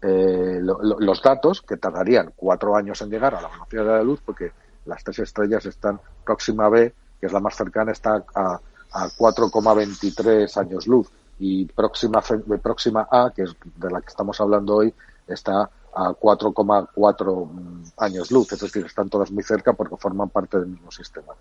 eh, 0.00 0.60
los 0.62 1.22
datos 1.22 1.62
que 1.62 1.76
tardarían 1.76 2.32
cuatro 2.36 2.76
años 2.76 3.00
en 3.02 3.10
llegar 3.10 3.34
a 3.34 3.40
la 3.40 3.48
velocidad 3.48 3.84
de 3.84 3.90
la 3.90 4.02
luz 4.02 4.20
porque 4.24 4.52
las 4.84 5.02
tres 5.02 5.18
estrellas 5.20 5.66
están 5.66 6.00
próxima 6.24 6.68
B, 6.68 6.94
que 7.20 7.26
es 7.26 7.32
la 7.32 7.40
más 7.40 7.56
cercana, 7.56 7.92
está 7.92 8.24
a, 8.34 8.60
a 8.92 9.08
4,23 9.08 10.56
años 10.56 10.86
luz. 10.86 11.08
Y 11.40 11.66
próxima, 11.66 12.22
próxima 12.62 13.06
A, 13.10 13.32
que 13.34 13.42
es 13.42 13.54
de 13.76 13.90
la 13.90 14.00
que 14.00 14.08
estamos 14.08 14.40
hablando 14.40 14.76
hoy, 14.76 14.92
está 15.26 15.70
a 15.94 16.10
4,4 16.10 17.92
años 17.98 18.30
luz, 18.30 18.52
es 18.52 18.60
decir, 18.60 18.86
están 18.86 19.08
todas 19.08 19.30
muy 19.30 19.42
cerca 19.42 19.72
porque 19.72 19.96
forman 19.96 20.28
parte 20.28 20.58
del 20.58 20.68
mismo 20.68 20.90
sistema. 20.90 21.34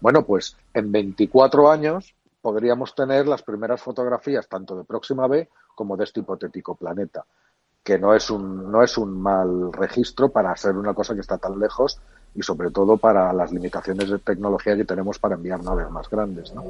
Bueno, 0.00 0.24
pues 0.24 0.56
en 0.72 0.90
24 0.90 1.70
años 1.70 2.14
podríamos 2.40 2.94
tener 2.94 3.28
las 3.28 3.42
primeras 3.42 3.82
fotografías 3.82 4.48
tanto 4.48 4.76
de 4.76 4.84
Próxima 4.84 5.26
B 5.26 5.48
como 5.74 5.96
de 5.96 6.04
este 6.04 6.20
hipotético 6.20 6.74
planeta, 6.74 7.24
que 7.82 7.98
no 7.98 8.14
es 8.14 8.30
un, 8.30 8.70
no 8.70 8.82
es 8.82 8.96
un 8.98 9.20
mal 9.20 9.72
registro 9.72 10.30
para 10.30 10.56
ser 10.56 10.76
una 10.76 10.94
cosa 10.94 11.14
que 11.14 11.20
está 11.20 11.38
tan 11.38 11.58
lejos 11.58 12.00
y 12.34 12.42
sobre 12.42 12.70
todo 12.70 12.96
para 12.96 13.32
las 13.32 13.52
limitaciones 13.52 14.08
de 14.10 14.18
tecnología 14.18 14.76
que 14.76 14.84
tenemos 14.84 15.18
para 15.18 15.34
enviar 15.34 15.62
naves 15.62 15.90
más 15.90 16.08
grandes. 16.08 16.54
¿no? 16.54 16.62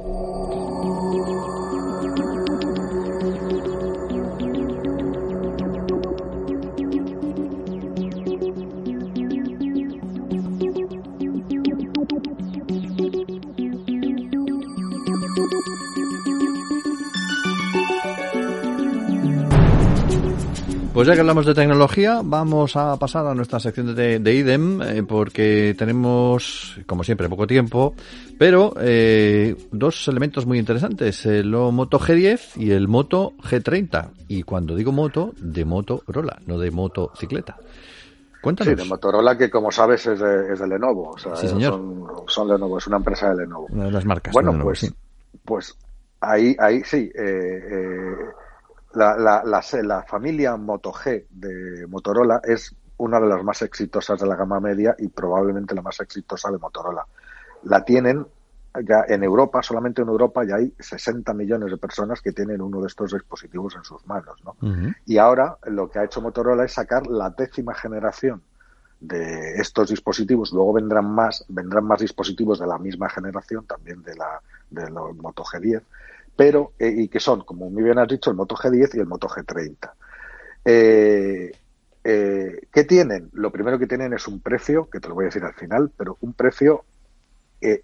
Pues 21.00 21.08
ya 21.08 21.14
que 21.14 21.20
hablamos 21.20 21.46
de 21.46 21.54
tecnología, 21.54 22.20
vamos 22.22 22.76
a 22.76 22.94
pasar 22.98 23.26
a 23.26 23.34
nuestra 23.34 23.58
sección 23.58 23.94
de, 23.94 24.34
IDEM, 24.34 24.82
eh, 24.82 25.02
porque 25.02 25.74
tenemos, 25.78 26.78
como 26.84 27.04
siempre, 27.04 27.26
poco 27.26 27.46
tiempo, 27.46 27.94
pero 28.38 28.74
eh, 28.78 29.56
dos 29.72 30.08
elementos 30.08 30.44
muy 30.44 30.58
interesantes, 30.58 31.24
el 31.24 31.52
Moto 31.52 31.98
G10 31.98 32.54
y 32.56 32.72
el 32.72 32.86
Moto 32.86 33.32
G30. 33.38 34.10
Y 34.28 34.42
cuando 34.42 34.74
digo 34.74 34.92
moto, 34.92 35.32
de 35.38 35.64
Motorola, 35.64 36.38
no 36.44 36.58
de 36.58 36.70
motocicleta. 36.70 37.56
Cuéntanos. 38.42 38.74
Sí, 38.74 38.82
de 38.82 38.86
Motorola, 38.86 39.38
que 39.38 39.48
como 39.48 39.72
sabes 39.72 40.06
es 40.06 40.20
de, 40.20 40.68
Lenovo. 40.68 41.12
O 41.12 41.18
sea, 41.18 41.34
Son, 41.34 42.46
Lenovo, 42.46 42.76
es 42.76 42.86
una 42.88 42.98
empresa 42.98 43.30
de 43.30 43.36
Lenovo. 43.36 43.68
Una 43.70 43.86
de 43.86 43.92
las 43.92 44.04
marcas. 44.04 44.34
Bueno, 44.34 44.52
pues, 44.62 44.92
pues 45.46 45.74
ahí, 46.20 46.54
ahí 46.58 46.82
sí. 46.84 47.10
Eh, 47.14 48.32
eh 48.94 48.98
la, 48.98 49.42
la, 49.44 49.62
la, 49.82 50.02
familia 50.02 50.56
Moto 50.56 50.92
G 50.92 51.26
de 51.30 51.86
Motorola 51.86 52.40
es 52.44 52.74
una 52.98 53.20
de 53.20 53.26
las 53.28 53.42
más 53.42 53.62
exitosas 53.62 54.20
de 54.20 54.26
la 54.26 54.36
gama 54.36 54.60
media 54.60 54.94
y 54.98 55.08
probablemente 55.08 55.74
la 55.74 55.82
más 55.82 56.00
exitosa 56.00 56.50
de 56.50 56.58
Motorola. 56.58 57.06
La 57.64 57.84
tienen 57.84 58.26
ya 58.86 59.04
en 59.08 59.24
Europa, 59.24 59.62
solamente 59.62 60.02
en 60.02 60.08
Europa 60.08 60.44
ya 60.44 60.56
hay 60.56 60.72
60 60.78 61.32
millones 61.34 61.70
de 61.70 61.76
personas 61.76 62.20
que 62.20 62.32
tienen 62.32 62.60
uno 62.60 62.80
de 62.80 62.86
estos 62.86 63.12
dispositivos 63.12 63.74
en 63.74 63.84
sus 63.84 64.06
manos. 64.06 64.36
¿no? 64.44 64.54
Y 65.06 65.18
ahora 65.18 65.56
lo 65.66 65.90
que 65.90 65.98
ha 65.98 66.04
hecho 66.04 66.20
Motorola 66.20 66.64
es 66.64 66.72
sacar 66.72 67.06
la 67.06 67.30
décima 67.30 67.74
generación 67.74 68.42
de 69.00 69.54
estos 69.54 69.88
dispositivos. 69.88 70.52
Luego 70.52 70.74
vendrán 70.74 71.06
más, 71.06 71.44
vendrán 71.48 71.84
más 71.84 72.00
dispositivos 72.00 72.60
de 72.60 72.66
la 72.66 72.78
misma 72.78 73.08
generación, 73.08 73.64
también 73.66 74.02
de 74.02 74.14
la 74.14 74.40
de 74.70 74.88
los 74.90 75.16
Moto 75.16 75.42
G10 75.42 75.82
pero 76.36 76.72
eh, 76.78 76.92
y 76.96 77.08
que 77.08 77.20
son, 77.20 77.42
como 77.42 77.70
muy 77.70 77.82
bien 77.82 77.98
has 77.98 78.08
dicho, 78.08 78.30
el 78.30 78.36
Moto 78.36 78.54
G10 78.54 78.94
y 78.94 78.98
el 79.00 79.06
Moto 79.06 79.28
G30. 79.28 79.90
Eh, 80.64 81.52
eh, 82.02 82.60
¿Qué 82.72 82.84
tienen? 82.84 83.28
Lo 83.32 83.50
primero 83.50 83.78
que 83.78 83.86
tienen 83.86 84.12
es 84.12 84.26
un 84.26 84.40
precio, 84.40 84.88
que 84.88 85.00
te 85.00 85.08
lo 85.08 85.14
voy 85.14 85.24
a 85.24 85.26
decir 85.26 85.44
al 85.44 85.54
final, 85.54 85.90
pero 85.96 86.16
un 86.20 86.32
precio 86.32 86.84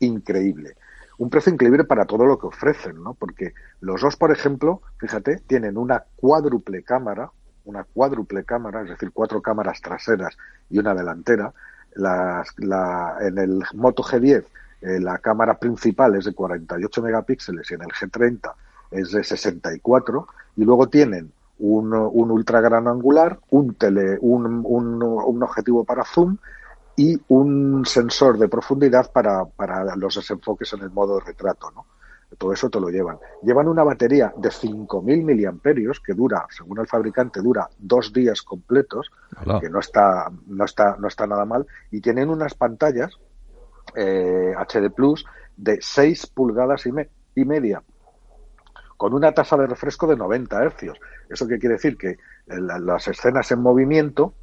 increíble. 0.01 0.75
Un 1.19 1.29
precio 1.29 1.53
increíble 1.53 1.85
para 1.85 2.07
todo 2.07 2.25
lo 2.25 2.39
que 2.39 2.47
ofrecen, 2.47 3.03
¿no? 3.03 3.13
Porque 3.13 3.53
los 3.81 4.01
dos, 4.01 4.17
por 4.17 4.33
ejemplo, 4.33 4.81
fíjate, 4.99 5.41
tienen 5.47 5.77
una 5.77 6.05
cuádruple 6.17 6.83
cámara, 6.83 7.31
una 7.67 7.85
cuádruple 7.85 8.45
cámara, 8.45 8.83
es 8.83 8.89
decir, 8.89 9.11
cuatro 9.13 9.43
cámaras 9.43 9.83
traseras 9.83 10.37
y 10.71 10.79
una 10.79 10.95
delantera. 10.95 11.53
Las, 11.95 12.49
la, 12.59 13.17
en 13.21 13.37
el 13.39 13.63
Moto 13.75 14.03
G10 14.03 14.45
eh, 14.87 15.01
la 15.01 15.19
cámara 15.19 15.59
principal 15.59 16.15
es 16.15 16.27
de 16.27 16.33
48 16.33 17.03
megapíxeles 17.03 17.69
y 17.71 17.75
en 17.75 17.83
el 17.83 17.89
G30 17.89 18.53
es 18.93 19.11
de 19.11 19.25
64 19.25 20.29
y 20.57 20.65
luego 20.65 20.89
tienen 20.89 21.33
un, 21.59 21.93
un 21.93 22.31
ultra 22.31 22.61
gran 22.61 22.87
angular, 22.87 23.41
un, 23.51 23.75
tele, 23.75 24.17
un, 24.21 24.63
un, 24.65 25.43
objetivo 25.43 25.83
para 25.85 26.05
zoom 26.05 26.37
y 26.97 27.19
un 27.29 27.85
sensor 27.85 28.39
de 28.39 28.49
profundidad 28.49 29.11
para, 29.11 29.45
para 29.45 29.97
los 29.97 30.15
desenfoques 30.15 30.73
en 30.75 30.83
el 30.83 30.91
modo 30.91 31.19
retrato, 31.19 31.73
¿no? 31.73 31.87
Todo 32.39 32.53
eso 32.53 32.69
te 32.69 32.79
lo 32.81 32.89
llevan. 32.89 33.19
Llevan 33.43 33.67
una 33.67 33.83
batería 33.83 34.33
de 34.37 34.51
5.000 34.51 35.03
miliamperios 35.25 36.01
que 36.01 36.13
dura, 36.13 36.47
según 36.51 36.79
el 36.79 36.87
fabricante, 36.87 37.41
dura 37.41 37.69
dos 37.79 38.13
días 38.13 38.43
completos, 38.43 39.11
que 39.61 39.71
no 39.71 39.81
está, 39.81 40.31
no 40.47 40.65
está, 40.65 40.97
no 40.99 41.09
está 41.09 41.27
nada 41.27 41.45
mal, 41.45 41.67
y 41.91 42.01
tienen 42.01 42.29
unas 42.29 42.55
pantallas 42.55 43.19
eh, 43.95 44.55
HD 44.57 44.91
Plus 44.91 45.25
de 45.57 45.79
6 45.81 46.27
pulgadas 46.29 46.87
y, 46.87 47.45
media, 47.45 47.83
con 48.97 49.15
una 49.15 49.33
tasa 49.33 49.57
de 49.57 49.67
refresco 49.67 50.07
de 50.07 50.17
90 50.17 50.63
hercios. 50.63 50.99
¿Eso 51.29 51.47
qué 51.47 51.59
quiere 51.59 51.75
decir? 51.75 51.97
Que 51.97 52.19
las 52.47 53.09
escenas 53.09 53.51
en 53.51 53.61
movimiento 53.61 54.35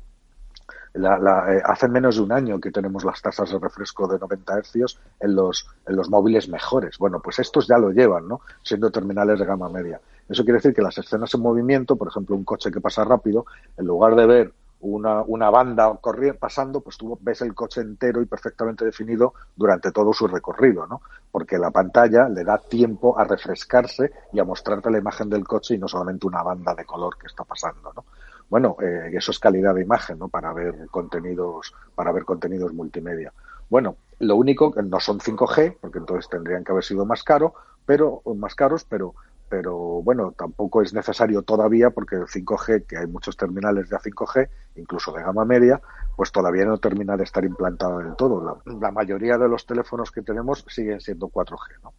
La, 0.93 1.60
hace 1.65 1.88
menos 1.88 2.17
de 2.17 2.21
un 2.21 2.32
año 2.32 2.60
que 2.60 2.71
tenemos 2.71 3.03
las 3.03 3.19
tasas 3.21 3.49
de 3.49 3.58
refresco 3.58 4.08
de 4.08 4.19
90 4.19 4.58
hercios 4.58 4.99
en 5.19 5.36
los, 5.36 5.67
en 5.88 5.95
los 5.95 6.10
móviles 6.10 6.49
mejores. 6.49 6.97
Bueno, 6.99 7.19
pues 7.19 7.39
estos 7.39 7.67
ya 7.67 7.79
lo 7.79 7.91
llevan, 7.91 8.27
¿no? 8.27 8.41
Siendo 8.62 8.91
terminales 8.91 9.39
de 9.39 9.45
gama 9.45 9.69
media. 9.69 9.99
Eso 10.29 10.43
quiere 10.43 10.58
decir 10.60 10.73
que 10.73 10.84
las 10.84 10.97
escenas 10.97 11.34
en 11.34 11.41
movimiento, 11.41 11.95
por 11.95 12.10
ejemplo, 12.10 12.36
un 12.36 12.43
coche 12.43 12.71
que 12.71 12.79
pasa 12.79 13.03
rápido, 13.03 13.45
en 13.77 13.86
lugar 13.86 14.15
de 14.15 14.25
ver 14.25 14.53
una, 14.84 15.22
una 15.24 15.50
banda 15.50 15.98
corriendo, 16.00 16.39
pasando, 16.39 16.82
pues 16.82 16.98
tú 16.98 17.17
ves 17.22 17.41
el 17.41 17.56
coche 17.56 17.82
entero 17.82 18.22
y 18.22 18.26
perfectamente 18.26 18.86
definido 18.86 19.34
durante 19.56 19.91
todo 19.91 20.13
su 20.13 20.28
recorrido, 20.28 20.86
¿no? 20.86 21.02
Porque 21.32 21.58
la 21.58 21.72
pantalla 21.72 22.30
le 22.30 22.43
da 22.43 22.58
tiempo 22.58 23.17
a 23.17 23.24
refrescarse 23.24 24.12
y 24.32 24.39
a 24.39 24.43
mostrarte 24.43 24.91
la 24.91 24.98
imagen 24.98 25.30
del 25.30 25.46
coche 25.46 25.76
y 25.76 25.78
no 25.78 25.88
solamente 25.88 26.28
una 26.28 26.43
banda 26.43 26.76
de 26.76 26.86
color 26.86 27.17
que 27.17 27.28
está 27.28 27.43
pasando, 27.43 27.93
¿no? 27.96 28.06
Bueno, 28.50 28.76
eh, 28.82 29.10
eso 29.13 29.32
es 29.32 29.39
calidad 29.39 29.74
de 29.74 29.82
imagen, 29.82 30.19
¿no? 30.19 30.28
Para 30.28 30.54
ver 30.54 30.88
contenidos, 30.91 31.74
para 31.96 32.12
ver 32.12 32.26
contenidos 32.26 32.74
multimedia. 32.74 33.34
Bueno, 33.69 33.96
lo 34.19 34.36
único 34.36 34.72
que 34.72 34.84
no 34.84 35.00
son 35.00 35.19
5G, 35.19 35.78
porque 35.82 35.98
entonces 35.98 36.30
tendrían 36.30 36.63
que 36.63 36.72
haber 36.72 36.84
sido 36.84 37.06
más 37.06 37.24
caro, 37.24 37.54
pero 37.86 38.22
más 38.36 38.54
caros, 38.54 38.86
pero 38.88 39.15
pero 39.53 40.01
bueno, 40.01 40.33
tampoco 40.35 40.81
es 40.81 40.95
necesario 40.95 41.43
todavía 41.43 41.91
porque 41.91 42.15
el 42.15 42.23
5G, 42.23 42.87
que 42.87 42.97
hay 42.97 43.05
muchos 43.05 43.37
terminales 43.37 43.87
de 43.87 43.95
A5G, 43.95 44.49
incluso 44.77 45.11
de 45.11 45.21
gama 45.21 45.45
media, 45.45 45.79
pues 46.15 46.31
todavía 46.31 46.65
no 46.65 46.79
termina 46.79 47.15
de 47.17 47.23
estar 47.23 47.45
implantado 47.45 47.99
del 47.99 48.15
todo. 48.15 48.63
La, 48.65 48.89
mayoría 48.89 49.37
de 49.37 49.47
los 49.47 49.67
teléfonos 49.67 50.09
que 50.09 50.23
tenemos 50.23 50.65
siguen 50.67 50.99
siendo 51.01 51.27
4G, 51.27 51.83
¿no? 51.83 51.93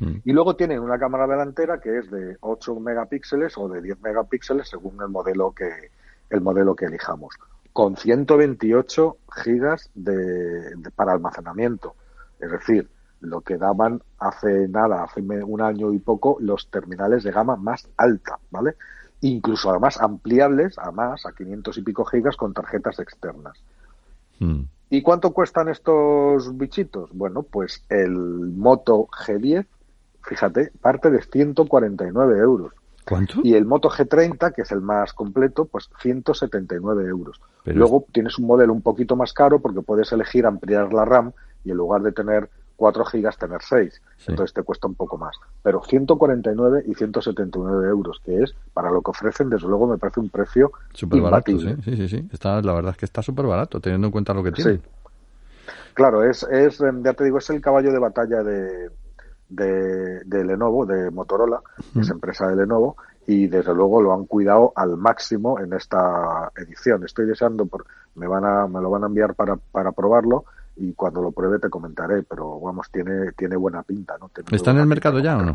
Mm. 0.00 0.22
Y 0.24 0.32
luego 0.32 0.56
tienen 0.56 0.80
una 0.80 0.98
cámara 0.98 1.28
delantera 1.28 1.78
que 1.78 1.98
es 1.98 2.10
de 2.10 2.36
8 2.40 2.74
megapíxeles 2.80 3.56
o 3.58 3.68
de 3.68 3.80
10 3.80 4.00
megapíxeles 4.00 4.68
según 4.68 5.00
el 5.02 5.08
modelo 5.08 5.52
que 5.52 5.70
el 6.30 6.40
modelo 6.40 6.74
que 6.74 6.86
elijamos, 6.86 7.36
con 7.72 7.96
128 7.96 9.18
gigas 9.44 9.88
de 9.94 10.74
para 10.96 11.12
almacenamiento. 11.12 11.94
Es 12.40 12.50
decir, 12.50 12.90
lo 13.22 13.40
que 13.40 13.56
daban 13.56 14.02
hace 14.18 14.68
nada, 14.68 15.04
hace 15.04 15.20
un 15.20 15.60
año 15.60 15.92
y 15.92 15.98
poco, 15.98 16.36
los 16.40 16.68
terminales 16.70 17.24
de 17.24 17.32
gama 17.32 17.56
más 17.56 17.88
alta, 17.96 18.38
¿vale? 18.50 18.74
Incluso 19.20 19.70
además 19.70 20.00
ampliables 20.00 20.78
a 20.78 20.90
más, 20.90 21.24
a 21.26 21.32
500 21.32 21.78
y 21.78 21.82
pico 21.82 22.04
gigas 22.04 22.36
con 22.36 22.52
tarjetas 22.52 22.98
externas. 22.98 23.62
Hmm. 24.38 24.62
¿Y 24.90 25.00
cuánto 25.00 25.32
cuestan 25.32 25.68
estos 25.68 26.56
bichitos? 26.58 27.10
Bueno, 27.14 27.42
pues 27.44 27.84
el 27.88 28.12
Moto 28.12 29.06
G10, 29.06 29.66
fíjate, 30.22 30.70
parte 30.80 31.10
de 31.10 31.22
149 31.22 32.38
euros. 32.38 32.74
¿Cuánto? 33.08 33.40
Y 33.42 33.54
el 33.54 33.64
Moto 33.64 33.88
G30, 33.88 34.52
que 34.52 34.62
es 34.62 34.70
el 34.70 34.80
más 34.80 35.12
completo, 35.12 35.64
pues 35.64 35.88
179 36.00 37.04
euros. 37.06 37.40
Luego 37.64 38.04
tienes 38.12 38.38
un 38.38 38.46
modelo 38.46 38.72
un 38.72 38.82
poquito 38.82 39.16
más 39.16 39.32
caro 39.32 39.60
porque 39.60 39.82
puedes 39.82 40.12
elegir 40.12 40.46
ampliar 40.46 40.92
la 40.92 41.04
RAM 41.04 41.32
y 41.64 41.70
en 41.70 41.76
lugar 41.76 42.02
de 42.02 42.12
tener 42.12 42.50
4 42.82 43.04
gigas 43.04 43.38
tener 43.38 43.62
6. 43.62 44.02
Entonces 44.26 44.52
te 44.52 44.64
cuesta 44.64 44.88
un 44.88 44.96
poco 44.96 45.16
más. 45.16 45.36
Pero 45.62 45.84
149 45.84 46.82
y 46.88 46.94
179 46.96 47.88
euros, 47.88 48.20
que 48.24 48.42
es, 48.42 48.56
para 48.74 48.90
lo 48.90 49.00
que 49.02 49.12
ofrecen, 49.12 49.48
desde 49.48 49.68
luego 49.68 49.86
me 49.86 49.98
parece 49.98 50.18
un 50.18 50.30
precio 50.30 50.72
súper 50.92 51.20
barato. 51.20 51.56
Sí, 51.56 51.76
sí, 51.84 52.08
sí. 52.08 52.28
Está, 52.32 52.60
la 52.60 52.72
verdad 52.72 52.90
es 52.90 52.96
que 52.96 53.04
está 53.04 53.22
súper 53.22 53.46
barato, 53.46 53.78
teniendo 53.78 54.08
en 54.08 54.10
cuenta 54.10 54.34
lo 54.34 54.42
que 54.42 54.50
tiene. 54.50 54.78
Sí. 54.78 54.80
Claro, 55.94 56.24
es, 56.24 56.42
es, 56.42 56.80
em, 56.80 57.04
ya 57.04 57.12
te 57.12 57.22
digo, 57.22 57.38
es 57.38 57.48
el 57.50 57.60
caballo 57.60 57.92
de 57.92 58.00
batalla 58.00 58.42
de, 58.42 58.90
de, 59.48 60.44
Lenovo, 60.44 60.84
de 60.84 61.12
Motorola, 61.12 61.60
que 61.94 62.00
es 62.00 62.10
empresa 62.10 62.48
de 62.48 62.56
Lenovo, 62.56 62.96
y 63.28 63.46
desde 63.46 63.72
luego 63.72 64.02
lo 64.02 64.12
han 64.12 64.24
cuidado 64.24 64.72
al 64.74 64.96
máximo 64.96 65.60
en 65.60 65.72
esta 65.72 66.50
edición. 66.56 67.04
Estoy 67.04 67.26
deseando, 67.26 67.64
por, 67.64 67.86
me, 68.16 68.26
van 68.26 68.44
a, 68.44 68.66
me 68.66 68.80
lo 68.80 68.90
van 68.90 69.04
a 69.04 69.06
enviar 69.06 69.36
para, 69.36 69.54
para 69.70 69.92
probarlo 69.92 70.46
y 70.76 70.92
cuando 70.94 71.20
lo 71.22 71.32
pruebe 71.32 71.58
te 71.58 71.68
comentaré, 71.68 72.22
pero 72.22 72.58
vamos, 72.60 72.88
tiene, 72.90 73.32
tiene 73.32 73.56
buena 73.56 73.82
pinta. 73.82 74.16
¿no? 74.18 74.30
¿Está 74.50 74.70
en 74.70 74.78
el 74.78 74.86
mercado 74.86 75.18
ya 75.18 75.36
o 75.36 75.42
no? 75.42 75.54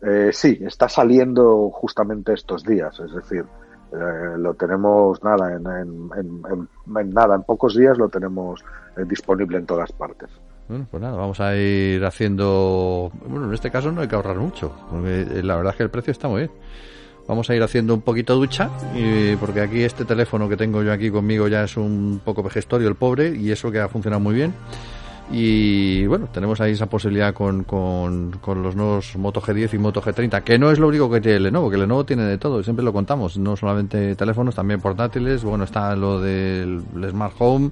Eh, 0.00 0.30
sí, 0.32 0.58
está 0.60 0.88
saliendo 0.88 1.70
justamente 1.70 2.32
estos 2.32 2.62
días, 2.62 2.98
es 3.00 3.12
decir, 3.12 3.44
eh, 3.92 4.36
lo 4.36 4.54
tenemos 4.54 5.22
nada 5.24 5.54
en, 5.54 5.66
en, 5.66 7.12
nada, 7.12 7.34
en 7.34 7.42
pocos 7.42 7.74
días 7.74 7.98
lo 7.98 8.08
tenemos 8.08 8.62
eh, 8.96 9.04
disponible 9.08 9.58
en 9.58 9.66
todas 9.66 9.90
partes. 9.92 10.30
Bueno, 10.68 10.86
pues 10.90 11.02
nada, 11.02 11.16
vamos 11.16 11.40
a 11.40 11.56
ir 11.56 12.04
haciendo. 12.04 13.10
Bueno, 13.26 13.46
en 13.46 13.54
este 13.54 13.70
caso 13.70 13.90
no 13.90 14.02
hay 14.02 14.08
que 14.08 14.14
ahorrar 14.14 14.36
mucho, 14.36 14.72
porque 14.90 15.42
la 15.42 15.56
verdad 15.56 15.72
es 15.72 15.76
que 15.78 15.82
el 15.84 15.90
precio 15.90 16.10
está 16.10 16.28
muy 16.28 16.42
bien. 16.42 16.50
Vamos 17.28 17.50
a 17.50 17.54
ir 17.54 17.62
haciendo 17.62 17.92
un 17.92 18.00
poquito 18.00 18.34
ducha, 18.34 18.70
y, 18.96 19.36
porque 19.36 19.60
aquí 19.60 19.82
este 19.82 20.06
teléfono 20.06 20.48
que 20.48 20.56
tengo 20.56 20.82
yo 20.82 20.92
aquí 20.92 21.10
conmigo 21.10 21.46
ya 21.46 21.64
es 21.64 21.76
un 21.76 22.22
poco 22.24 22.42
vejestorio, 22.42 22.88
el 22.88 22.94
pobre, 22.94 23.36
y 23.36 23.50
eso 23.50 23.70
que 23.70 23.78
ha 23.78 23.88
funcionado 23.88 24.18
muy 24.18 24.34
bien. 24.34 24.54
Y 25.30 26.06
bueno, 26.06 26.28
tenemos 26.32 26.58
ahí 26.62 26.72
esa 26.72 26.86
posibilidad 26.86 27.34
con, 27.34 27.64
con, 27.64 28.32
los 28.62 28.74
nuevos 28.74 29.14
Moto 29.16 29.42
G10 29.42 29.74
y 29.74 29.78
Moto 29.78 30.00
G30, 30.00 30.42
que 30.42 30.58
no 30.58 30.70
es 30.70 30.78
lo 30.78 30.88
único 30.88 31.10
que 31.10 31.20
tiene 31.20 31.38
Lenovo, 31.40 31.70
que 31.70 31.76
Lenovo 31.76 32.04
tiene 32.04 32.24
de 32.24 32.38
todo, 32.38 32.62
siempre 32.62 32.82
lo 32.82 32.94
contamos, 32.94 33.36
no 33.36 33.54
solamente 33.54 34.16
teléfonos, 34.16 34.54
también 34.54 34.80
portátiles, 34.80 35.44
bueno, 35.44 35.64
está 35.64 35.94
lo 35.96 36.20
del 36.20 36.82
Smart 37.10 37.34
Home, 37.38 37.70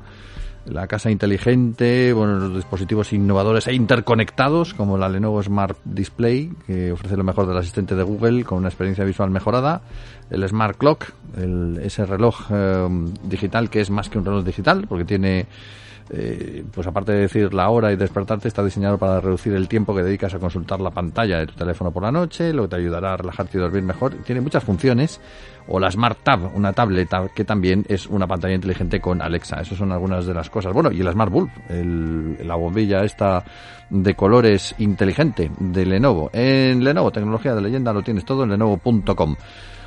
la 0.67 0.87
casa 0.87 1.11
inteligente, 1.11 2.13
bueno, 2.13 2.39
los 2.39 2.55
dispositivos 2.55 3.13
innovadores 3.13 3.67
e 3.67 3.75
interconectados 3.75 4.75
como 4.75 4.99
la 4.99 5.09
Lenovo 5.09 5.43
Smart 5.43 5.79
Display, 5.85 6.51
que 6.67 6.93
ofrece 6.93 7.17
lo 7.17 7.25
mejor 7.25 7.47
del 7.47 7.57
asistente 7.57 7.95
de 7.95 8.03
Google 8.03 8.45
con 8.45 8.59
una 8.59 8.69
experiencia 8.69 9.05
visual 9.05 9.31
mejorada, 9.31 9.83
el 10.31 10.47
Smart 10.49 10.77
Clock, 10.77 11.13
el, 11.37 11.79
ese 11.83 12.05
reloj 12.05 12.47
eh, 12.51 12.89
digital 13.25 13.71
que 13.71 13.81
es 13.81 13.91
más 13.91 14.09
que 14.09 14.19
un 14.19 14.25
reloj 14.25 14.45
digital 14.45 14.87
porque 14.89 15.05
tiene 15.05 15.47
eh, 16.11 16.65
pues 16.73 16.87
aparte 16.87 17.13
de 17.13 17.21
decir 17.21 17.53
la 17.53 17.69
hora 17.71 17.93
y 17.93 17.97
despertarte, 17.97 18.49
está 18.49 18.63
diseñado 18.63 18.99
para 18.99 19.21
reducir 19.21 19.55
el 19.55 19.69
tiempo 19.69 19.95
que 19.95 20.03
dedicas 20.03 20.35
a 20.35 20.39
consultar 20.39 20.81
la 20.81 20.91
pantalla 20.91 21.39
de 21.39 21.47
tu 21.47 21.55
teléfono 21.55 21.91
por 21.91 22.03
la 22.03 22.13
noche, 22.13 22.53
lo 22.53 22.63
que 22.63 22.69
te 22.69 22.77
ayudará 22.77 23.15
a 23.15 23.17
relajarte 23.17 23.59
y 23.59 23.61
dormir 23.61 23.83
mejor. 23.83 24.15
Tiene 24.25 24.41
muchas 24.41 24.65
funciones. 24.65 25.21
O 25.69 25.81
la 25.81 25.91
Smart 25.91 26.21
Tab, 26.23 26.55
una 26.55 26.73
tableta 26.73 27.29
que 27.35 27.45
también 27.45 27.85
es 27.89 28.07
una 28.07 28.29
pantalla 28.29 28.55
inteligente 28.55 29.01
con 29.01 29.21
Alexa. 29.21 29.61
Esas 29.61 29.77
son 29.77 29.91
algunas 29.91 30.25
de 30.25 30.33
las 30.33 30.49
cosas. 30.49 30.73
Bueno, 30.73 30.93
y 30.93 31.01
el 31.01 31.11
Smart 31.11 31.33
Bulb, 31.33 31.51
la 31.69 32.55
bombilla 32.55 33.03
esta 33.03 33.43
de 33.91 34.15
colores 34.15 34.77
inteligente 34.79 35.51
de 35.59 35.87
Lenovo. 35.87 36.31
En 36.33 36.85
Lenovo, 36.85 37.11
tecnología 37.11 37.53
de 37.53 37.63
leyenda, 37.63 37.93
lo 37.93 38.03
tienes 38.03 38.25
todo 38.25 38.45
en 38.45 38.51
lenovo.com. 38.51 39.37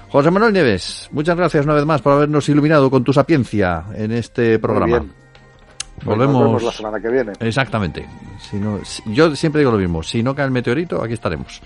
José 0.10 0.32
Manuel 0.32 0.54
Nieves, 0.54 1.08
muchas 1.12 1.38
gracias 1.38 1.66
una 1.66 1.76
vez 1.76 1.86
más 1.86 2.02
por 2.02 2.14
habernos 2.14 2.50
iluminado 2.50 2.90
con 2.90 3.04
tu 3.04 3.14
sapiencia 3.14 3.86
en 3.94 4.12
este 4.12 4.58
programa. 4.58 5.06
Volvemos 6.06 6.64
la 6.64 6.72
semana 6.72 7.00
que 7.00 7.10
viene. 7.10 7.34
Exactamente. 7.40 8.06
Si 8.40 8.58
no, 8.58 8.80
yo 9.06 9.36
siempre 9.36 9.60
digo 9.60 9.72
lo 9.72 9.78
mismo. 9.78 10.04
Si 10.04 10.24
no 10.24 10.36
cae 10.36 10.46
el 10.46 10.52
meteorito, 10.52 11.04
aquí 11.04 11.14
estaremos. 11.14 11.62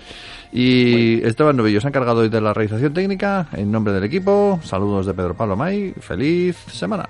Y 0.52 1.22
Esteban 1.26 1.56
Novillo 1.56 1.80
se 1.80 1.86
ha 1.86 1.90
encargado 1.90 2.20
hoy 2.20 2.28
de 2.28 2.40
la 2.40 2.52
realización 2.52 2.92
técnica. 2.92 3.48
En 3.52 3.70
nombre 3.70 3.92
del 3.92 4.04
equipo, 4.04 4.60
saludos 4.62 5.06
de 5.06 5.14
Pedro 5.14 5.34
Pablo 5.34 5.56
May. 5.56 5.92
Feliz 6.00 6.56
semana. 6.68 7.08